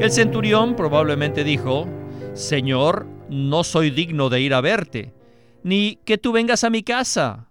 El 0.00 0.12
centurión 0.12 0.76
probablemente 0.76 1.42
dijo, 1.42 1.88
Señor, 2.32 3.08
no 3.28 3.64
soy 3.64 3.90
digno 3.90 4.28
de 4.28 4.40
ir 4.40 4.54
a 4.54 4.60
verte, 4.60 5.12
ni 5.64 5.96
que 6.04 6.18
tú 6.18 6.30
vengas 6.30 6.62
a 6.62 6.70
mi 6.70 6.84
casa. 6.84 7.50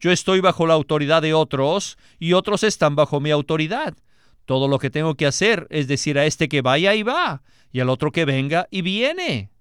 Yo 0.00 0.10
estoy 0.10 0.40
bajo 0.40 0.66
la 0.66 0.74
autoridad 0.74 1.22
de 1.22 1.32
otros 1.32 1.96
y 2.18 2.32
otros 2.32 2.64
están 2.64 2.96
bajo 2.96 3.20
mi 3.20 3.30
autoridad. 3.30 3.94
Todo 4.46 4.66
lo 4.66 4.80
que 4.80 4.90
tengo 4.90 5.14
que 5.14 5.26
hacer 5.26 5.68
es 5.70 5.86
decir 5.86 6.18
a 6.18 6.26
este 6.26 6.48
que 6.48 6.60
vaya 6.60 6.92
y 6.96 7.04
va, 7.04 7.42
y 7.70 7.78
al 7.78 7.88
otro 7.88 8.10
que 8.10 8.24
venga 8.24 8.66
y 8.72 8.82
viene. 8.82 9.52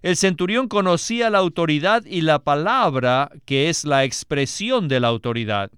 El 0.00 0.16
centurión 0.16 0.68
conocía 0.68 1.28
la 1.28 1.38
autoridad 1.38 2.04
y 2.04 2.20
la 2.20 2.38
palabra, 2.38 3.32
que 3.46 3.68
es 3.68 3.84
la 3.84 4.04
expresión 4.04 4.86
de 4.86 5.00
la 5.00 5.08
autoridad. 5.08 5.72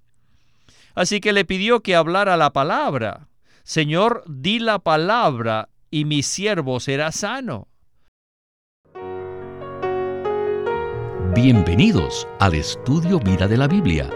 Así 0.95 1.21
que 1.21 1.33
le 1.33 1.47
pidió 1.47 1.81
que 1.81 1.97
hablara 1.97 2.37
la 2.37 2.53
palabra. 2.53 3.29
Señor, 3.65 4.23
di 4.27 4.59
la 4.59 4.79
palabra 4.79 5.71
y 5.91 6.05
mi 6.05 6.23
siervo 6.23 6.81
será 6.81 7.11
sano. 7.13 7.69
Bienvenidos 11.35 12.29
al 12.41 12.55
estudio 12.55 13.19
Vida 13.19 13.49
de 13.49 13.57
la 13.57 13.67
Biblia. 13.67 14.11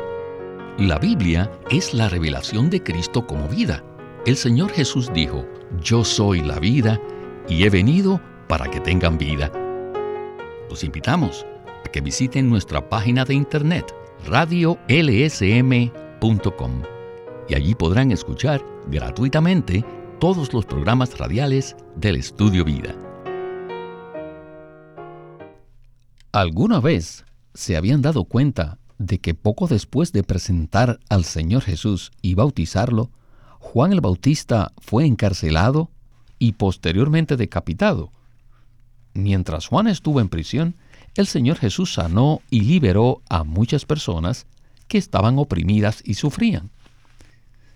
La 0.77 0.99
Biblia 0.99 1.51
es 1.71 1.95
la 1.95 2.11
revelación 2.11 2.69
de 2.69 2.83
Cristo 2.83 3.27
como 3.27 3.49
vida. 3.49 3.83
El 4.27 4.37
Señor 4.37 4.71
Jesús 4.71 5.11
dijo, 5.15 5.47
Yo 5.81 6.05
soy 6.05 6.43
la 6.43 6.59
vida 6.59 7.01
y 7.49 7.65
he 7.65 7.71
venido 7.71 8.21
para 8.49 8.71
que 8.71 8.81
tengan 8.81 9.17
vida. 9.17 9.51
Los 10.69 10.85
invitamos 10.85 11.47
a 11.87 11.89
que 11.91 12.03
visiten 12.03 12.51
nuestra 12.51 12.87
página 12.87 13.25
de 13.25 13.33
internet 13.33 13.95
radiolsm.com 14.27 16.98
y 17.49 17.55
allí 17.55 17.75
podrán 17.75 18.13
escuchar 18.13 18.65
gratuitamente 18.89 19.85
todos 20.21 20.53
los 20.53 20.67
programas 20.67 21.17
radiales 21.19 21.77
del 21.97 22.17
Estudio 22.17 22.65
Vida. 22.65 22.95
¿Alguna 26.33 26.81
vez 26.81 27.25
se 27.55 27.77
habían 27.77 28.03
dado 28.03 28.25
cuenta 28.25 28.79
de 28.99 29.19
que 29.19 29.35
poco 29.35 29.67
después 29.67 30.13
de 30.13 30.23
presentar 30.23 31.01
al 31.09 31.25
Señor 31.25 31.63
Jesús 31.63 32.11
y 32.21 32.35
bautizarlo, 32.35 33.11
Juan 33.61 33.93
el 33.93 34.01
Bautista 34.01 34.73
fue 34.79 35.07
encarcelado 35.07 35.91
y 36.39 36.53
posteriormente 36.53 37.37
decapitado? 37.37 38.13
Mientras 39.15 39.67
Juan 39.67 39.89
estuvo 39.89 40.21
en 40.21 40.29
prisión, 40.29 40.77
el 41.17 41.27
Señor 41.27 41.57
Jesús 41.57 41.95
sanó 41.95 42.41
y 42.51 42.61
liberó 42.61 43.23
a 43.29 43.43
muchas 43.43 43.85
personas 43.85 44.47
que 44.87 44.99
estaban 44.99 45.39
oprimidas 45.39 46.03
y 46.05 46.15
sufrían. 46.15 46.71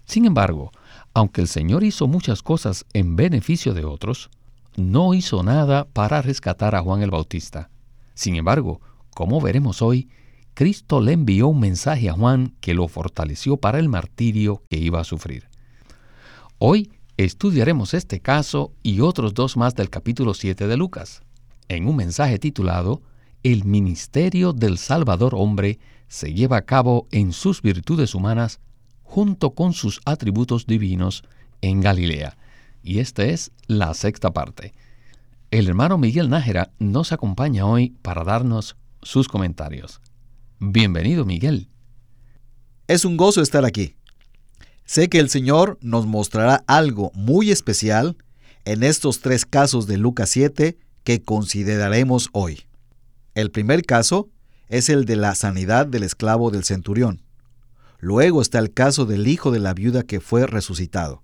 Sin 0.04 0.24
embargo, 0.24 0.72
aunque 1.14 1.40
el 1.40 1.48
Señor 1.48 1.84
hizo 1.84 2.06
muchas 2.06 2.42
cosas 2.42 2.84
en 2.92 3.16
beneficio 3.16 3.74
de 3.74 3.84
otros, 3.84 4.30
no 4.76 5.14
hizo 5.14 5.42
nada 5.42 5.84
para 5.84 6.22
rescatar 6.22 6.74
a 6.74 6.82
Juan 6.82 7.02
el 7.02 7.10
Bautista. 7.10 7.70
Sin 8.14 8.36
embargo, 8.36 8.80
como 9.14 9.40
veremos 9.40 9.82
hoy, 9.82 10.08
Cristo 10.54 11.00
le 11.00 11.12
envió 11.12 11.48
un 11.48 11.60
mensaje 11.60 12.08
a 12.08 12.14
Juan 12.14 12.54
que 12.60 12.74
lo 12.74 12.88
fortaleció 12.88 13.56
para 13.56 13.78
el 13.78 13.88
martirio 13.88 14.62
que 14.68 14.78
iba 14.78 15.00
a 15.00 15.04
sufrir. 15.04 15.48
Hoy 16.58 16.90
estudiaremos 17.16 17.94
este 17.94 18.20
caso 18.20 18.72
y 18.82 19.00
otros 19.00 19.34
dos 19.34 19.56
más 19.56 19.74
del 19.74 19.90
capítulo 19.90 20.34
7 20.34 20.66
de 20.66 20.76
Lucas, 20.76 21.22
en 21.68 21.88
un 21.88 21.96
mensaje 21.96 22.38
titulado 22.38 23.02
El 23.42 23.64
ministerio 23.64 24.52
del 24.52 24.78
Salvador 24.78 25.34
hombre 25.34 25.78
se 26.08 26.34
lleva 26.34 26.58
a 26.58 26.64
cabo 26.66 27.06
en 27.10 27.32
sus 27.32 27.62
virtudes 27.62 28.14
humanas 28.14 28.60
junto 29.12 29.50
con 29.50 29.74
sus 29.74 30.00
atributos 30.06 30.66
divinos 30.66 31.22
en 31.60 31.82
Galilea. 31.82 32.38
Y 32.82 33.00
esta 33.00 33.26
es 33.26 33.52
la 33.66 33.92
sexta 33.92 34.32
parte. 34.32 34.72
El 35.50 35.68
hermano 35.68 35.98
Miguel 35.98 36.30
Nájera 36.30 36.70
nos 36.78 37.12
acompaña 37.12 37.66
hoy 37.66 37.90
para 38.00 38.24
darnos 38.24 38.74
sus 39.02 39.28
comentarios. 39.28 40.00
Bienvenido, 40.60 41.26
Miguel. 41.26 41.68
Es 42.88 43.04
un 43.04 43.18
gozo 43.18 43.42
estar 43.42 43.66
aquí. 43.66 43.96
Sé 44.86 45.10
que 45.10 45.18
el 45.18 45.28
Señor 45.28 45.76
nos 45.82 46.06
mostrará 46.06 46.64
algo 46.66 47.12
muy 47.14 47.50
especial 47.50 48.16
en 48.64 48.82
estos 48.82 49.20
tres 49.20 49.44
casos 49.44 49.86
de 49.86 49.98
Lucas 49.98 50.30
7 50.30 50.78
que 51.04 51.22
consideraremos 51.22 52.30
hoy. 52.32 52.62
El 53.34 53.50
primer 53.50 53.82
caso 53.82 54.30
es 54.70 54.88
el 54.88 55.04
de 55.04 55.16
la 55.16 55.34
sanidad 55.34 55.86
del 55.86 56.02
esclavo 56.02 56.50
del 56.50 56.64
centurión. 56.64 57.20
Luego 58.02 58.42
está 58.42 58.58
el 58.58 58.72
caso 58.72 59.06
del 59.06 59.28
hijo 59.28 59.52
de 59.52 59.60
la 59.60 59.74
viuda 59.74 60.02
que 60.02 60.20
fue 60.20 60.48
resucitado. 60.48 61.22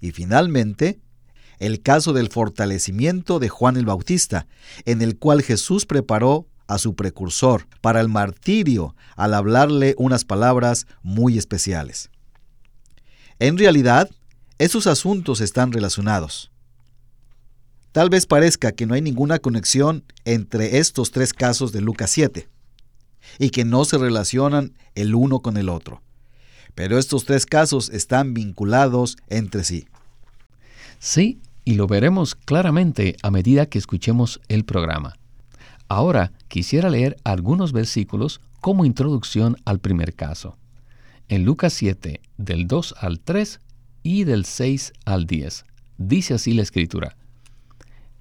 Y 0.00 0.10
finalmente, 0.10 0.98
el 1.60 1.80
caso 1.80 2.12
del 2.12 2.28
fortalecimiento 2.28 3.38
de 3.38 3.48
Juan 3.48 3.76
el 3.76 3.86
Bautista, 3.86 4.48
en 4.84 5.00
el 5.00 5.16
cual 5.16 5.42
Jesús 5.42 5.86
preparó 5.86 6.48
a 6.66 6.78
su 6.78 6.96
precursor 6.96 7.68
para 7.80 8.00
el 8.00 8.08
martirio 8.08 8.96
al 9.14 9.32
hablarle 9.32 9.94
unas 9.96 10.24
palabras 10.24 10.88
muy 11.02 11.38
especiales. 11.38 12.10
En 13.38 13.56
realidad, 13.56 14.10
esos 14.58 14.88
asuntos 14.88 15.40
están 15.40 15.70
relacionados. 15.70 16.50
Tal 17.92 18.10
vez 18.10 18.26
parezca 18.26 18.72
que 18.72 18.86
no 18.86 18.94
hay 18.94 19.02
ninguna 19.02 19.38
conexión 19.38 20.02
entre 20.24 20.78
estos 20.78 21.12
tres 21.12 21.32
casos 21.32 21.70
de 21.70 21.80
Lucas 21.80 22.10
7 22.10 22.48
y 23.38 23.50
que 23.50 23.64
no 23.64 23.84
se 23.84 23.98
relacionan 23.98 24.76
el 24.96 25.14
uno 25.14 25.42
con 25.42 25.56
el 25.58 25.68
otro. 25.68 26.02
Pero 26.78 26.96
estos 26.96 27.24
tres 27.24 27.44
casos 27.44 27.90
están 27.90 28.34
vinculados 28.34 29.16
entre 29.28 29.64
sí. 29.64 29.88
Sí, 31.00 31.40
y 31.64 31.74
lo 31.74 31.88
veremos 31.88 32.36
claramente 32.36 33.16
a 33.24 33.32
medida 33.32 33.66
que 33.66 33.80
escuchemos 33.80 34.40
el 34.46 34.64
programa. 34.64 35.18
Ahora 35.88 36.30
quisiera 36.46 36.88
leer 36.88 37.16
algunos 37.24 37.72
versículos 37.72 38.40
como 38.60 38.84
introducción 38.84 39.56
al 39.64 39.80
primer 39.80 40.14
caso. 40.14 40.56
En 41.28 41.44
Lucas 41.44 41.72
7, 41.72 42.20
del 42.36 42.68
2 42.68 42.94
al 43.00 43.18
3 43.18 43.58
y 44.04 44.22
del 44.22 44.44
6 44.44 44.92
al 45.04 45.26
10, 45.26 45.64
dice 45.96 46.34
así 46.34 46.52
la 46.52 46.62
escritura. 46.62 47.16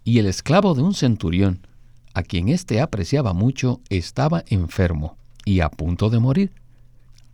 Y 0.04 0.18
el 0.18 0.26
esclavo 0.26 0.74
de 0.74 0.82
un 0.82 0.96
centurión, 0.96 1.60
a 2.16 2.24
quien 2.24 2.50
éste 2.50 2.82
apreciaba 2.82 3.34
mucho, 3.34 3.82
estaba 3.90 4.44
enfermo 4.48 5.16
y 5.46 5.60
a 5.60 5.70
punto 5.70 6.10
de 6.10 6.18
morir. 6.18 6.52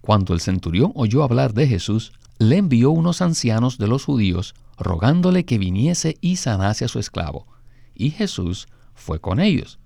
Cuando 0.04 0.34
el 0.34 0.42
centurión 0.42 0.92
oyó 0.96 1.24
hablar 1.24 1.54
de 1.54 1.66
Jesús, 1.66 2.12
le 2.38 2.58
envió 2.58 2.92
unos 2.92 3.22
ancianos 3.22 3.78
de 3.78 3.88
los 3.88 4.04
judíos 4.04 4.54
rogándole 4.78 5.46
que 5.46 5.58
viniese 5.58 6.18
y 6.20 6.36
sanase 6.36 6.84
a 6.84 6.90
su 6.90 7.00
esclavo. 7.00 7.48
Y 7.96 8.10
Jesús 8.10 8.68
fue 8.94 9.22
con 9.22 9.40
ellos. 9.40 9.80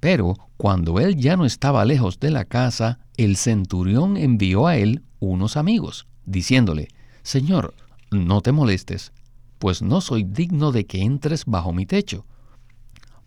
Pero 0.00 0.36
cuando 0.56 1.00
él 1.00 1.16
ya 1.16 1.36
no 1.36 1.44
estaba 1.44 1.84
lejos 1.84 2.18
de 2.18 2.30
la 2.30 2.46
casa, 2.46 2.98
el 3.18 3.36
centurión 3.36 4.16
envió 4.16 4.66
a 4.66 4.78
él 4.78 5.02
unos 5.20 5.58
amigos, 5.58 6.06
diciéndole, 6.24 6.88
Señor, 7.22 7.74
no 8.10 8.40
te 8.40 8.52
molestes, 8.52 9.12
pues 9.58 9.82
no 9.82 10.00
soy 10.00 10.24
digno 10.24 10.72
de 10.72 10.86
que 10.86 11.02
entres 11.02 11.44
bajo 11.44 11.74
mi 11.74 11.84
techo, 11.84 12.24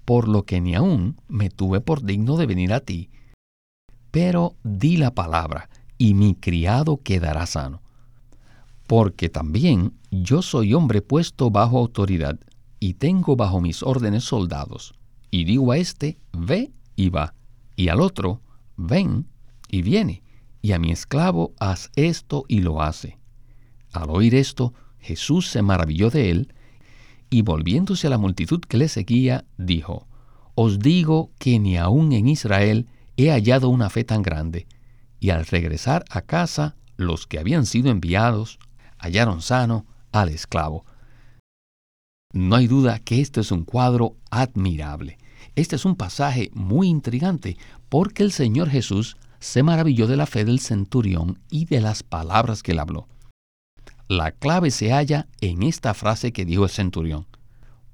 por 0.06 0.28
lo 0.28 0.42
que 0.42 0.60
ni 0.60 0.74
aún 0.74 1.22
me 1.28 1.52
tuve 1.52 1.82
por 1.82 2.02
digno 2.02 2.36
de 2.36 2.48
venir 2.48 2.74
a 2.74 2.80
ti. 2.80 3.12
Pero 4.10 4.56
di 4.64 4.98
la 4.98 5.14
palabra, 5.14 5.70
y 6.00 6.16
mi 6.16 6.34
criado 6.34 7.00
quedará 7.04 7.46
sano 7.46 7.84
porque 8.90 9.30
también 9.30 9.94
yo 10.10 10.42
soy 10.42 10.74
hombre 10.74 11.04
puesto 11.04 11.52
bajo 11.52 11.78
autoridad, 11.78 12.40
y 12.80 12.96
tengo 12.96 13.36
bajo 13.36 13.62
mis 13.62 13.84
órdenes 13.84 14.24
soldados, 14.24 14.96
y 15.30 15.44
digo 15.44 15.72
a 15.72 15.78
este, 15.78 16.18
ve 16.32 16.72
y 16.96 17.10
va, 17.10 17.36
y 17.76 17.90
al 17.90 18.02
otro, 18.02 18.42
ven 18.78 19.28
y 19.70 19.84
viene, 19.84 20.24
y 20.64 20.72
a 20.72 20.80
mi 20.80 20.92
esclavo, 20.92 21.54
haz 21.60 21.92
esto 21.96 22.46
y 22.48 22.62
lo 22.62 22.82
hace. 22.82 23.20
Al 23.92 24.10
oír 24.10 24.34
esto, 24.34 24.74
Jesús 24.98 25.50
se 25.50 25.62
maravilló 25.62 26.10
de 26.10 26.32
él, 26.32 26.54
y 27.30 27.44
volviéndose 27.44 28.08
a 28.08 28.10
la 28.10 28.18
multitud 28.18 28.60
que 28.62 28.78
le 28.78 28.88
seguía, 28.88 29.46
dijo, 29.60 30.08
Os 30.56 30.80
digo 30.80 31.30
que 31.38 31.60
ni 31.60 31.78
aun 31.78 32.12
en 32.12 32.28
Israel 32.28 32.88
he 33.18 33.30
hallado 33.30 33.70
una 33.70 33.92
fe 33.92 34.04
tan 34.04 34.24
grande. 34.24 34.66
Y 35.20 35.32
al 35.32 35.46
regresar 35.46 36.06
a 36.10 36.22
casa, 36.22 36.76
los 36.98 37.28
que 37.28 37.40
habían 37.40 37.66
sido 37.66 37.90
enviados 37.90 38.60
hallaron 38.98 39.42
sano 39.42 39.86
al 40.12 40.30
esclavo. 40.30 40.86
No 42.34 42.56
hay 42.56 42.68
duda 42.68 43.00
que 43.00 43.22
este 43.22 43.42
es 43.42 43.52
un 43.52 43.64
cuadro 43.64 44.16
admirable. 44.30 45.18
Este 45.56 45.76
es 45.76 45.86
un 45.86 45.96
pasaje 45.96 46.52
muy 46.54 46.88
intrigante 46.88 47.58
porque 47.90 48.24
el 48.24 48.32
Señor 48.32 48.70
Jesús 48.70 49.18
se 49.40 49.64
maravilló 49.64 50.06
de 50.08 50.18
la 50.18 50.26
fe 50.26 50.46
del 50.46 50.60
centurión 50.60 51.40
y 51.50 51.66
de 51.66 51.82
las 51.82 52.04
palabras 52.04 52.62
que 52.62 52.74
él 52.74 52.80
habló. 52.80 53.08
La 54.08 54.32
clave 54.32 54.72
se 54.72 54.92
halla 54.92 55.28
en 55.40 55.64
esta 55.64 55.94
frase 55.94 56.32
que 56.32 56.46
dijo 56.46 56.64
el 56.64 56.70
centurión, 56.70 57.26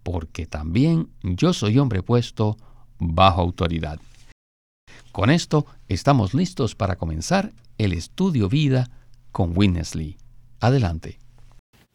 porque 0.04 0.46
también 0.46 1.10
yo 1.24 1.54
soy 1.54 1.78
hombre 1.78 2.04
puesto 2.04 2.58
bajo 3.00 3.42
autoridad. 3.42 4.00
Con 5.12 5.30
esto 5.30 5.66
estamos 5.88 6.34
listos 6.34 6.76
para 6.76 6.96
comenzar 6.98 7.52
el 7.78 7.94
estudio 7.94 8.50
vida 8.50 8.90
con 9.32 9.54
Winnesley. 9.56 10.18
Adelante. 10.60 11.20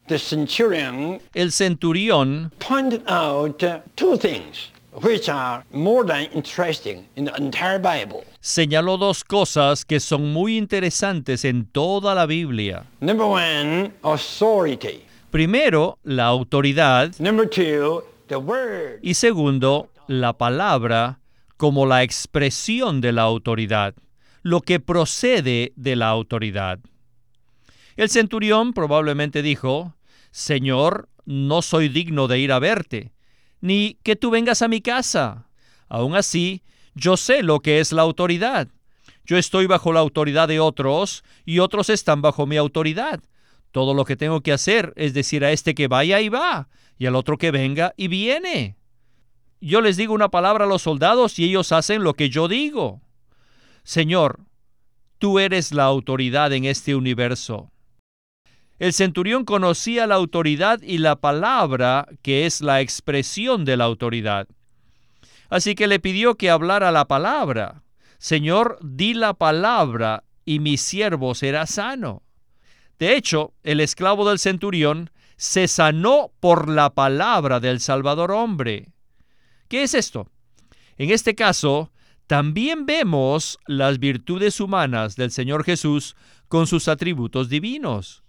El 0.07 1.51
centurión 1.51 2.51
pointed 2.67 3.01
out 3.07 3.63
uh, 3.63 3.79
two 3.95 4.17
things 4.17 4.71
which 5.03 5.29
are 5.29 5.63
more 5.71 6.05
than 6.05 6.27
interesting 6.33 7.05
in 7.15 7.25
the 7.25 7.31
entire 7.37 7.79
Bible. 7.79 8.23
señaló 8.41 8.97
dos 8.97 9.23
cosas 9.23 9.85
que 9.85 9.99
son 10.01 10.33
muy 10.33 10.57
interesantes 10.57 11.45
en 11.45 11.65
toda 11.65 12.13
la 12.13 12.25
Biblia. 12.25 12.83
Number 12.99 13.25
one, 13.27 13.93
authority. 14.01 15.03
Primero, 15.29 15.97
la 16.03 16.25
autoridad 16.25 17.13
Number 17.19 17.47
two, 17.49 18.03
the 18.27 18.35
word. 18.35 18.99
y 19.01 19.13
segundo, 19.13 19.87
la 20.07 20.33
palabra 20.33 21.19
como 21.61 21.85
la 21.85 22.01
expresión 22.01 23.01
de 23.01 23.11
la 23.11 23.21
autoridad, 23.21 23.93
lo 24.41 24.61
que 24.61 24.79
procede 24.79 25.73
de 25.75 25.95
la 25.95 26.07
autoridad. 26.07 26.79
El 27.95 28.09
centurión 28.09 28.73
probablemente 28.73 29.43
dijo, 29.43 29.95
Señor, 30.31 31.07
no 31.23 31.61
soy 31.61 31.87
digno 31.87 32.27
de 32.27 32.39
ir 32.39 32.51
a 32.51 32.57
verte, 32.57 33.13
ni 33.59 33.99
que 34.01 34.15
tú 34.15 34.31
vengas 34.31 34.63
a 34.63 34.67
mi 34.67 34.81
casa. 34.81 35.49
Aún 35.87 36.15
así, 36.15 36.63
yo 36.95 37.15
sé 37.15 37.43
lo 37.43 37.59
que 37.59 37.79
es 37.79 37.91
la 37.91 38.01
autoridad. 38.01 38.67
Yo 39.23 39.37
estoy 39.37 39.67
bajo 39.67 39.93
la 39.93 39.99
autoridad 39.99 40.47
de 40.47 40.59
otros 40.59 41.23
y 41.45 41.59
otros 41.59 41.91
están 41.91 42.23
bajo 42.23 42.47
mi 42.47 42.57
autoridad. 42.57 43.21
Todo 43.69 43.93
lo 43.93 44.03
que 44.03 44.15
tengo 44.15 44.41
que 44.41 44.51
hacer 44.51 44.93
es 44.95 45.13
decir 45.13 45.45
a 45.45 45.51
este 45.51 45.75
que 45.75 45.87
vaya 45.87 46.21
y 46.21 46.29
va, 46.29 46.69
y 46.97 47.05
al 47.05 47.15
otro 47.15 47.37
que 47.37 47.51
venga 47.51 47.93
y 47.97 48.07
viene. 48.07 48.80
Yo 49.61 49.81
les 49.81 49.95
digo 49.95 50.15
una 50.15 50.29
palabra 50.29 50.65
a 50.65 50.67
los 50.67 50.81
soldados 50.81 51.37
y 51.37 51.45
ellos 51.45 51.71
hacen 51.71 52.03
lo 52.03 52.15
que 52.15 52.31
yo 52.31 52.47
digo. 52.47 52.99
Señor, 53.83 54.39
tú 55.19 55.37
eres 55.37 55.71
la 55.71 55.83
autoridad 55.83 56.51
en 56.51 56.65
este 56.65 56.95
universo. 56.95 57.71
El 58.79 58.91
centurión 58.93 59.45
conocía 59.45 60.07
la 60.07 60.15
autoridad 60.15 60.81
y 60.81 60.97
la 60.97 61.15
palabra, 61.15 62.07
que 62.23 62.47
es 62.47 62.61
la 62.61 62.81
expresión 62.81 63.63
de 63.63 63.77
la 63.77 63.83
autoridad. 63.83 64.47
Así 65.51 65.75
que 65.75 65.85
le 65.85 65.99
pidió 65.99 66.33
que 66.33 66.49
hablara 66.49 66.91
la 66.91 67.05
palabra. 67.05 67.83
Señor, 68.17 68.79
di 68.81 69.13
la 69.13 69.35
palabra 69.35 70.23
y 70.43 70.59
mi 70.59 70.77
siervo 70.77 71.35
será 71.35 71.67
sano. 71.67 72.23
De 72.97 73.15
hecho, 73.15 73.53
el 73.61 73.79
esclavo 73.79 74.27
del 74.27 74.39
centurión 74.39 75.11
se 75.37 75.67
sanó 75.67 76.31
por 76.39 76.67
la 76.67 76.89
palabra 76.95 77.59
del 77.59 77.79
Salvador 77.79 78.31
hombre. 78.31 78.89
¿Qué 79.71 79.83
es 79.83 79.93
esto? 79.93 80.27
En 80.97 81.11
este 81.11 81.33
caso, 81.33 81.93
también 82.27 82.85
vemos 82.85 83.57
las 83.67 83.99
virtudes 83.99 84.59
humanas 84.59 85.15
del 85.15 85.31
Señor 85.31 85.63
Jesús 85.63 86.17
con 86.49 86.67
sus 86.67 86.89
atributos 86.89 87.47
divinos. 87.47 88.21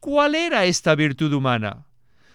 ¿Cuál 0.00 0.34
era 0.34 0.64
esta 0.64 0.94
virtud 0.94 1.34
humana? 1.34 1.86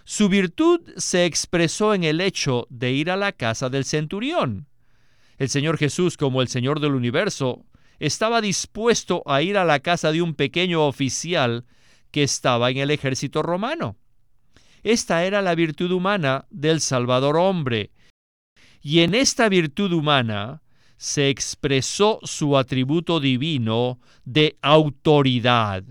Su 0.04 0.28
virtud 0.28 0.92
se 0.96 1.24
expresó 1.24 1.92
en 1.92 2.04
el 2.04 2.20
hecho 2.20 2.68
de 2.70 2.92
ir 2.92 3.10
a 3.10 3.16
la 3.16 3.32
casa 3.32 3.68
del 3.68 3.84
centurión. 3.84 4.68
El 5.36 5.48
Señor 5.48 5.76
Jesús, 5.76 6.16
como 6.16 6.40
el 6.40 6.46
Señor 6.46 6.78
del 6.78 6.94
universo, 6.94 7.66
estaba 7.98 8.40
dispuesto 8.40 9.24
a 9.26 9.42
ir 9.42 9.58
a 9.58 9.64
la 9.64 9.80
casa 9.80 10.12
de 10.12 10.22
un 10.22 10.36
pequeño 10.36 10.86
oficial 10.86 11.64
que 12.12 12.22
estaba 12.22 12.70
en 12.70 12.76
el 12.76 12.92
ejército 12.92 13.42
romano. 13.42 13.96
Esta 14.84 15.24
era 15.24 15.42
la 15.42 15.56
virtud 15.56 15.90
humana 15.90 16.46
del 16.50 16.80
Salvador 16.80 17.38
hombre. 17.38 17.90
Y 18.84 19.00
en 19.00 19.14
esta 19.14 19.48
virtud 19.48 19.92
humana 19.92 20.60
se 20.98 21.30
expresó 21.30 22.20
su 22.22 22.58
atributo 22.58 23.18
divino 23.18 23.98
de 24.26 24.58
autoridad. 24.60 25.82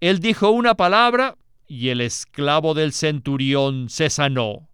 Él 0.00 0.20
dijo 0.20 0.50
una 0.50 0.76
palabra 0.76 1.36
y 1.66 1.88
el 1.88 2.00
esclavo 2.00 2.74
del 2.74 2.92
centurión 2.92 3.88
se 3.88 4.08
sanó. 4.08 4.68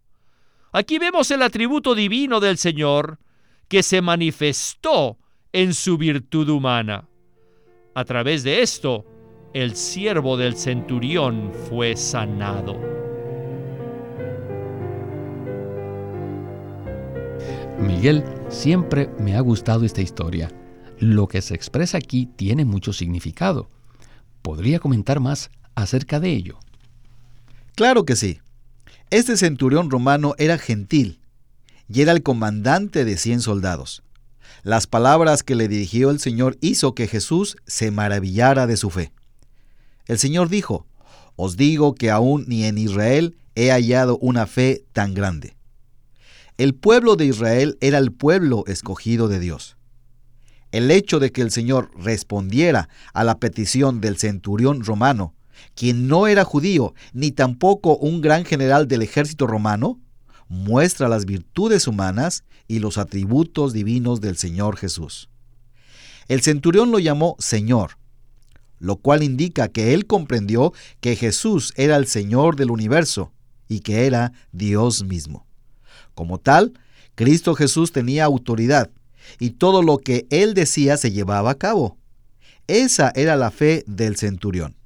Aquí 0.73 0.99
vemos 0.99 1.31
el 1.31 1.41
atributo 1.41 1.95
divino 1.95 2.39
del 2.39 2.59
Señor 2.59 3.19
que 3.67 3.83
se 3.83 4.03
manifestó 4.03 5.17
en 5.55 5.73
su 5.73 5.97
virtud 5.97 6.51
humana. 6.51 7.09
A 7.95 8.05
través 8.05 8.45
de 8.45 8.61
esto, 8.61 9.07
el 9.55 9.75
siervo 9.75 10.37
del 10.37 10.55
centurión 10.55 11.51
fue 11.71 11.97
sanado. 11.97 13.06
Miguel, 17.81 18.25
siempre 18.49 19.11
me 19.19 19.37
ha 19.37 19.41
gustado 19.41 19.85
esta 19.85 20.01
historia. 20.01 20.51
Lo 20.99 21.29
que 21.29 21.43
se 21.43 21.55
expresa 21.55 21.99
aquí 21.99 22.27
tiene 22.27 22.65
mucho 22.65 22.93
significado. 22.93 23.69
¿Podría 24.41 24.79
comentar 24.79 25.21
más 25.21 25.51
acerca 25.75 26.19
de 26.19 26.31
ello? 26.31 26.59
Claro 27.75 28.07
que 28.07 28.17
sí. 28.17 28.41
Este 29.11 29.37
centurión 29.37 29.91
romano 29.91 30.35
era 30.39 30.57
gentil 30.57 31.21
y 31.89 32.01
era 32.01 32.13
el 32.13 32.23
comandante 32.23 33.05
de 33.05 33.19
cien 33.19 33.41
soldados. 33.41 34.03
Las 34.63 34.87
palabras 34.87 35.43
que 35.43 35.55
le 35.55 35.69
dirigió 35.69 36.11
el 36.11 36.19
Señor 36.19 36.57
hizo 36.61 36.95
que 36.95 37.07
Jesús 37.07 37.57
se 37.67 37.91
maravillara 37.91 38.67
de 38.67 38.79
su 38.79 38.91
fe. 38.91 39.13
El 40.07 40.19
Señor 40.19 40.49
dijo, 40.49 40.87
Os 41.37 41.57
digo 41.57 41.95
que 41.95 42.11
aún 42.11 42.47
ni 42.49 42.65
en 42.65 42.79
Israel 42.79 43.37
he 43.55 43.71
hallado 43.71 44.17
una 44.19 44.47
fe 44.47 44.85
tan 44.93 45.13
grande. 45.13 45.56
El 46.59 46.75
pueblo 46.75 47.17
de 47.17 47.27
Israel 47.27 47.77
era 47.83 47.99
el 47.99 48.13
pueblo 48.13 48.65
escogido 48.67 49.29
de 49.29 49.41
Dios. 49.41 49.77
El 50.73 50.91
hecho 50.91 51.19
de 51.21 51.31
que 51.31 51.43
el 51.43 51.51
Señor 51.51 51.91
respondiera 51.99 52.89
a 53.13 53.25
la 53.25 53.39
petición 53.39 54.01
del 54.01 54.17
centurión 54.17 54.83
romano, 54.83 55.35
quien 55.75 56.09
no 56.09 56.27
era 56.27 56.45
judío 56.45 56.95
ni 57.13 57.31
tampoco 57.31 57.99
un 57.99 58.23
gran 58.23 58.47
general 58.47 58.89
del 58.89 59.03
ejército 59.03 59.47
romano, 59.47 60.01
muestra 60.49 61.09
las 61.09 61.27
virtudes 61.27 61.87
humanas 61.87 62.43
y 62.69 62.79
los 62.79 62.97
atributos 62.97 63.75
divinos 63.75 64.23
del 64.23 64.39
Señor 64.39 64.79
Jesús. 64.79 65.29
El 66.27 66.41
centurión 66.41 66.91
lo 66.91 66.99
llamó 66.99 67.37
Señor, 67.39 67.99
lo 68.79 68.97
cual 68.97 69.23
indica 69.23 69.69
que 69.69 69.93
él 69.93 70.07
comprendió 70.07 70.73
que 71.01 71.17
Jesús 71.17 71.75
era 71.77 71.97
el 71.97 72.07
Señor 72.07 72.57
del 72.57 72.71
universo 72.71 73.31
y 73.69 73.81
que 73.81 74.07
era 74.07 74.33
Dios 74.53 75.05
mismo. 75.05 75.46
Como 76.17 76.39
tal, 76.39 76.73
Cristo 77.15 77.55
Jesús 77.55 77.93
tenía 77.93 78.25
autoridad 78.25 78.91
y 79.39 79.51
todo 79.51 79.83
lo 79.83 79.99
que 79.99 80.27
él 80.31 80.55
decía 80.55 80.97
se 80.97 81.13
llevaba 81.13 81.51
a 81.51 81.57
cabo. 81.57 81.99
Esa 82.67 83.13
era 83.15 83.37
la 83.37 83.51
fe 83.51 83.85
del 83.87 84.17
centurión. 84.17 84.77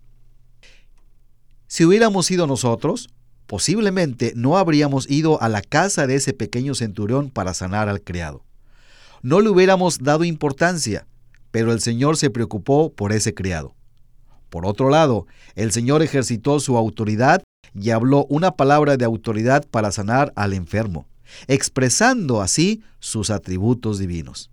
Si 1.69 1.85
hubiéramos 1.85 2.27
sido 2.27 2.49
nosotros, 2.49 3.11
posiblemente 3.47 4.33
no 4.35 4.59
habríamos 4.59 5.09
ido 5.09 5.41
a 5.41 5.49
la 5.49 5.63
casa 5.63 6.09
de 6.09 6.17
ese 6.17 6.33
pequeño 6.33 6.75
centurión 6.75 7.31
para 7.31 7.55
sanar 7.55 7.89
al 7.89 8.03
criado. 8.03 8.45
No 9.23 9.41
le 9.41 9.51
hubiéramos 9.51 10.01
dado 10.01 10.25
importancia, 10.25 11.07
pero 11.53 11.73
el 11.73 11.81
Señor 11.81 12.17
se 12.17 12.31
preocupó 12.31 12.93
por 12.93 13.13
ese 13.13 13.35
criado. 13.35 13.77
Por 14.49 14.67
otro 14.67 14.91
lado, 14.91 15.29
el 15.55 15.71
Señor 15.71 16.03
ejercitó 16.03 16.59
su 16.59 16.77
autoridad 16.77 17.45
y 17.73 17.91
habló 17.91 18.27
una 18.29 18.57
palabra 18.57 18.97
de 18.97 19.05
autoridad 19.05 19.65
para 19.71 19.93
sanar 19.93 20.33
al 20.35 20.55
enfermo, 20.55 21.07
expresando 21.47 22.41
así 22.41 22.83
sus 22.99 23.31
atributos 23.31 23.99
divinos. 23.99 24.51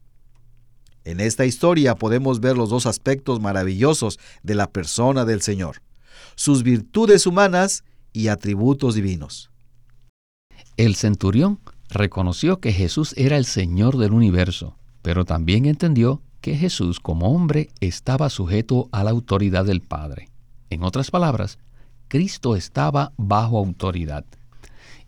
En 1.04 1.20
esta 1.20 1.46
historia 1.46 1.96
podemos 1.96 2.42
ver 2.42 2.58
los 2.58 2.70
dos 2.70 2.86
aspectos 2.86 3.40
maravillosos 3.40 4.20
de 4.44 4.56
la 4.56 4.70
persona 4.70 5.24
del 5.24 5.42
Señor, 5.42 5.82
sus 6.36 6.64
virtudes 6.64 7.26
humanas 7.26 7.84
y 8.12 8.28
atributos 8.28 8.96
divinos. 8.96 9.50
El 10.76 10.96
centurión 10.96 11.60
reconoció 11.90 12.60
que 12.60 12.74
Jesús 12.74 13.14
era 13.18 13.38
el 13.38 13.46
Señor 13.46 13.98
del 13.98 14.12
universo, 14.12 14.76
pero 15.02 15.24
también 15.24 15.66
entendió 15.66 16.22
que 16.42 16.56
Jesús 16.56 17.00
como 17.00 17.34
hombre 17.34 17.70
estaba 17.80 18.30
sujeto 18.30 18.90
a 18.92 19.04
la 19.04 19.12
autoridad 19.12 19.66
del 19.66 19.82
Padre. 19.82 20.30
En 20.70 20.84
otras 20.84 21.10
palabras, 21.10 21.58
Cristo 22.10 22.56
estaba 22.56 23.14
bajo 23.18 23.58
autoridad 23.58 24.26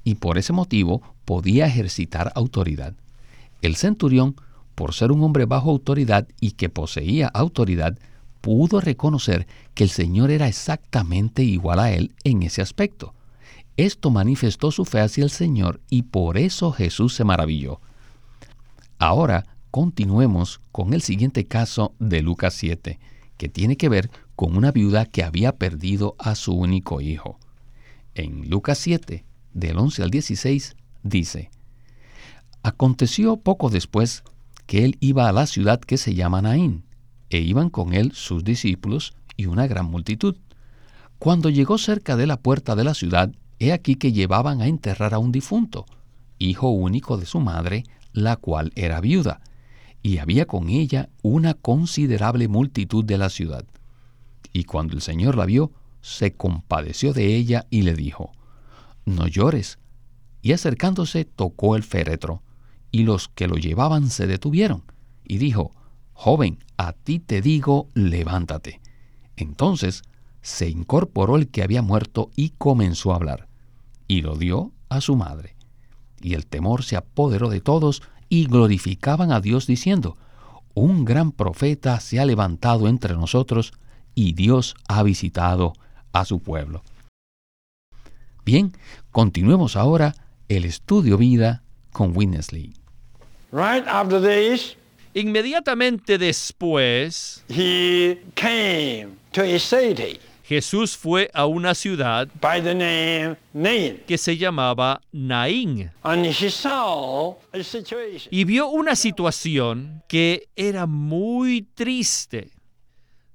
y 0.03 0.15
por 0.15 0.37
ese 0.37 0.53
motivo 0.53 1.01
podía 1.29 1.67
ejercitar 1.67 2.31
autoridad. 2.33 2.95
El 3.61 3.75
centurión, 3.75 4.35
por 4.73 4.95
ser 4.95 5.11
un 5.11 5.21
hombre 5.21 5.45
bajo 5.45 5.69
autoridad 5.69 6.27
y 6.41 6.53
que 6.53 6.69
poseía 6.69 7.27
autoridad, 7.27 7.99
pudo 8.41 8.81
reconocer 8.81 9.45
que 9.75 9.83
el 9.83 9.91
Señor 9.91 10.31
era 10.31 10.47
exactamente 10.47 11.43
igual 11.43 11.77
a 11.77 11.91
él 11.91 12.15
en 12.23 12.41
ese 12.41 12.63
aspecto. 12.63 13.13
Esto 13.77 14.09
manifestó 14.09 14.71
su 14.71 14.85
fe 14.85 15.01
hacia 15.01 15.23
el 15.23 15.29
Señor 15.29 15.81
y 15.87 16.01
por 16.01 16.35
eso 16.35 16.71
Jesús 16.71 17.13
se 17.13 17.23
maravilló. 17.23 17.79
Ahora 18.97 19.45
continuemos 19.69 20.61
con 20.71 20.95
el 20.95 21.03
siguiente 21.03 21.45
caso 21.45 21.93
de 21.99 22.23
Lucas 22.23 22.55
7, 22.55 22.97
que 23.37 23.49
tiene 23.49 23.77
que 23.77 23.87
ver 23.87 24.09
con 24.35 24.57
una 24.57 24.71
viuda 24.71 25.05
que 25.05 25.23
había 25.23 25.57
perdido 25.57 26.15
a 26.17 26.33
su 26.33 26.55
único 26.55 27.01
hijo. 27.01 27.37
En 28.15 28.49
Lucas 28.49 28.79
7, 28.79 29.25
del 29.53 29.77
11 29.77 30.01
al 30.01 30.09
16, 30.09 30.75
dice, 31.03 31.49
Aconteció 32.61 33.37
poco 33.37 33.69
después 33.69 34.23
que 34.65 34.85
él 34.85 34.97
iba 34.99 35.27
a 35.27 35.31
la 35.31 35.47
ciudad 35.47 35.79
que 35.79 35.97
se 35.97 36.13
llama 36.13 36.41
Naín, 36.41 36.83
e 37.29 37.39
iban 37.39 37.69
con 37.69 37.93
él 37.93 38.11
sus 38.13 38.43
discípulos 38.43 39.13
y 39.37 39.45
una 39.45 39.67
gran 39.67 39.85
multitud. 39.85 40.35
Cuando 41.17 41.49
llegó 41.49 41.77
cerca 41.77 42.15
de 42.15 42.27
la 42.27 42.37
puerta 42.37 42.75
de 42.75 42.83
la 42.83 42.93
ciudad, 42.93 43.31
he 43.59 43.71
aquí 43.73 43.95
que 43.95 44.11
llevaban 44.11 44.61
a 44.61 44.67
enterrar 44.67 45.13
a 45.13 45.19
un 45.19 45.31
difunto, 45.31 45.85
hijo 46.37 46.69
único 46.69 47.17
de 47.17 47.25
su 47.25 47.39
madre, 47.39 47.83
la 48.13 48.35
cual 48.35 48.71
era 48.75 49.01
viuda, 49.01 49.41
y 50.03 50.19
había 50.19 50.45
con 50.45 50.69
ella 50.69 51.09
una 51.21 51.53
considerable 51.53 52.47
multitud 52.47 53.03
de 53.03 53.17
la 53.17 53.29
ciudad. 53.29 53.65
Y 54.53 54.65
cuando 54.65 54.93
el 54.95 55.01
Señor 55.01 55.35
la 55.35 55.45
vio, 55.45 55.71
se 56.01 56.33
compadeció 56.33 57.13
de 57.13 57.35
ella 57.35 57.65
y 57.69 57.81
le 57.81 57.95
dijo, 57.95 58.31
No 59.05 59.27
llores. 59.27 59.78
Y 60.41 60.53
acercándose 60.53 61.25
tocó 61.25 61.75
el 61.75 61.83
féretro, 61.83 62.41
y 62.91 63.03
los 63.03 63.27
que 63.29 63.47
lo 63.47 63.55
llevaban 63.55 64.09
se 64.09 64.27
detuvieron, 64.27 64.83
y 65.23 65.37
dijo, 65.37 65.75
Joven, 66.13 66.59
a 66.77 66.93
ti 66.93 67.19
te 67.19 67.41
digo, 67.41 67.87
levántate. 67.93 68.81
Entonces 69.35 70.03
se 70.41 70.69
incorporó 70.69 71.35
el 71.35 71.49
que 71.49 71.63
había 71.63 71.81
muerto 71.81 72.29
y 72.35 72.49
comenzó 72.57 73.11
a 73.11 73.15
hablar, 73.15 73.47
y 74.07 74.21
lo 74.21 74.35
dio 74.35 74.71
a 74.89 75.01
su 75.01 75.15
madre. 75.15 75.55
Y 76.21 76.33
el 76.33 76.45
temor 76.45 76.83
se 76.83 76.97
apoderó 76.97 77.49
de 77.49 77.61
todos 77.61 78.01
y 78.27 78.45
glorificaban 78.45 79.31
a 79.31 79.41
Dios 79.41 79.67
diciendo, 79.67 80.17
Un 80.73 81.05
gran 81.05 81.31
profeta 81.31 81.99
se 81.99 82.19
ha 82.19 82.25
levantado 82.25 82.87
entre 82.87 83.13
nosotros 83.15 83.73
y 84.15 84.33
Dios 84.33 84.75
ha 84.87 85.03
visitado 85.03 85.73
a 86.11 86.25
su 86.25 86.39
pueblo. 86.39 86.83
Bien, 88.45 88.73
continuemos 89.11 89.75
ahora 89.75 90.15
el 90.49 90.65
estudio 90.65 91.17
vida 91.17 91.63
con 91.91 92.15
Winnesley. 92.15 92.73
Right 93.51 93.87
after 93.87 94.19
this, 94.21 94.75
Inmediatamente 95.13 96.17
después, 96.19 97.43
he 97.49 98.21
came 98.35 99.17
to 99.31 99.41
a 99.41 99.57
city 99.57 100.19
Jesús 100.49 100.97
fue 100.97 101.29
a 101.33 101.45
una 101.45 101.75
ciudad 101.75 102.27
by 102.41 102.61
the 102.63 102.73
name 102.73 103.35
Nain, 103.53 104.01
que 104.07 104.17
se 104.17 104.35
llamaba 104.35 104.99
Naín 105.11 105.91
and 106.03 106.25
he 106.25 106.49
saw 106.49 107.37
a 107.53 107.63
situation. 107.63 108.29
y 108.31 108.45
vio 108.45 108.67
una 108.67 108.95
situación 108.95 110.01
que 110.07 110.49
era 110.55 110.87
muy 110.87 111.67
triste. 111.75 112.49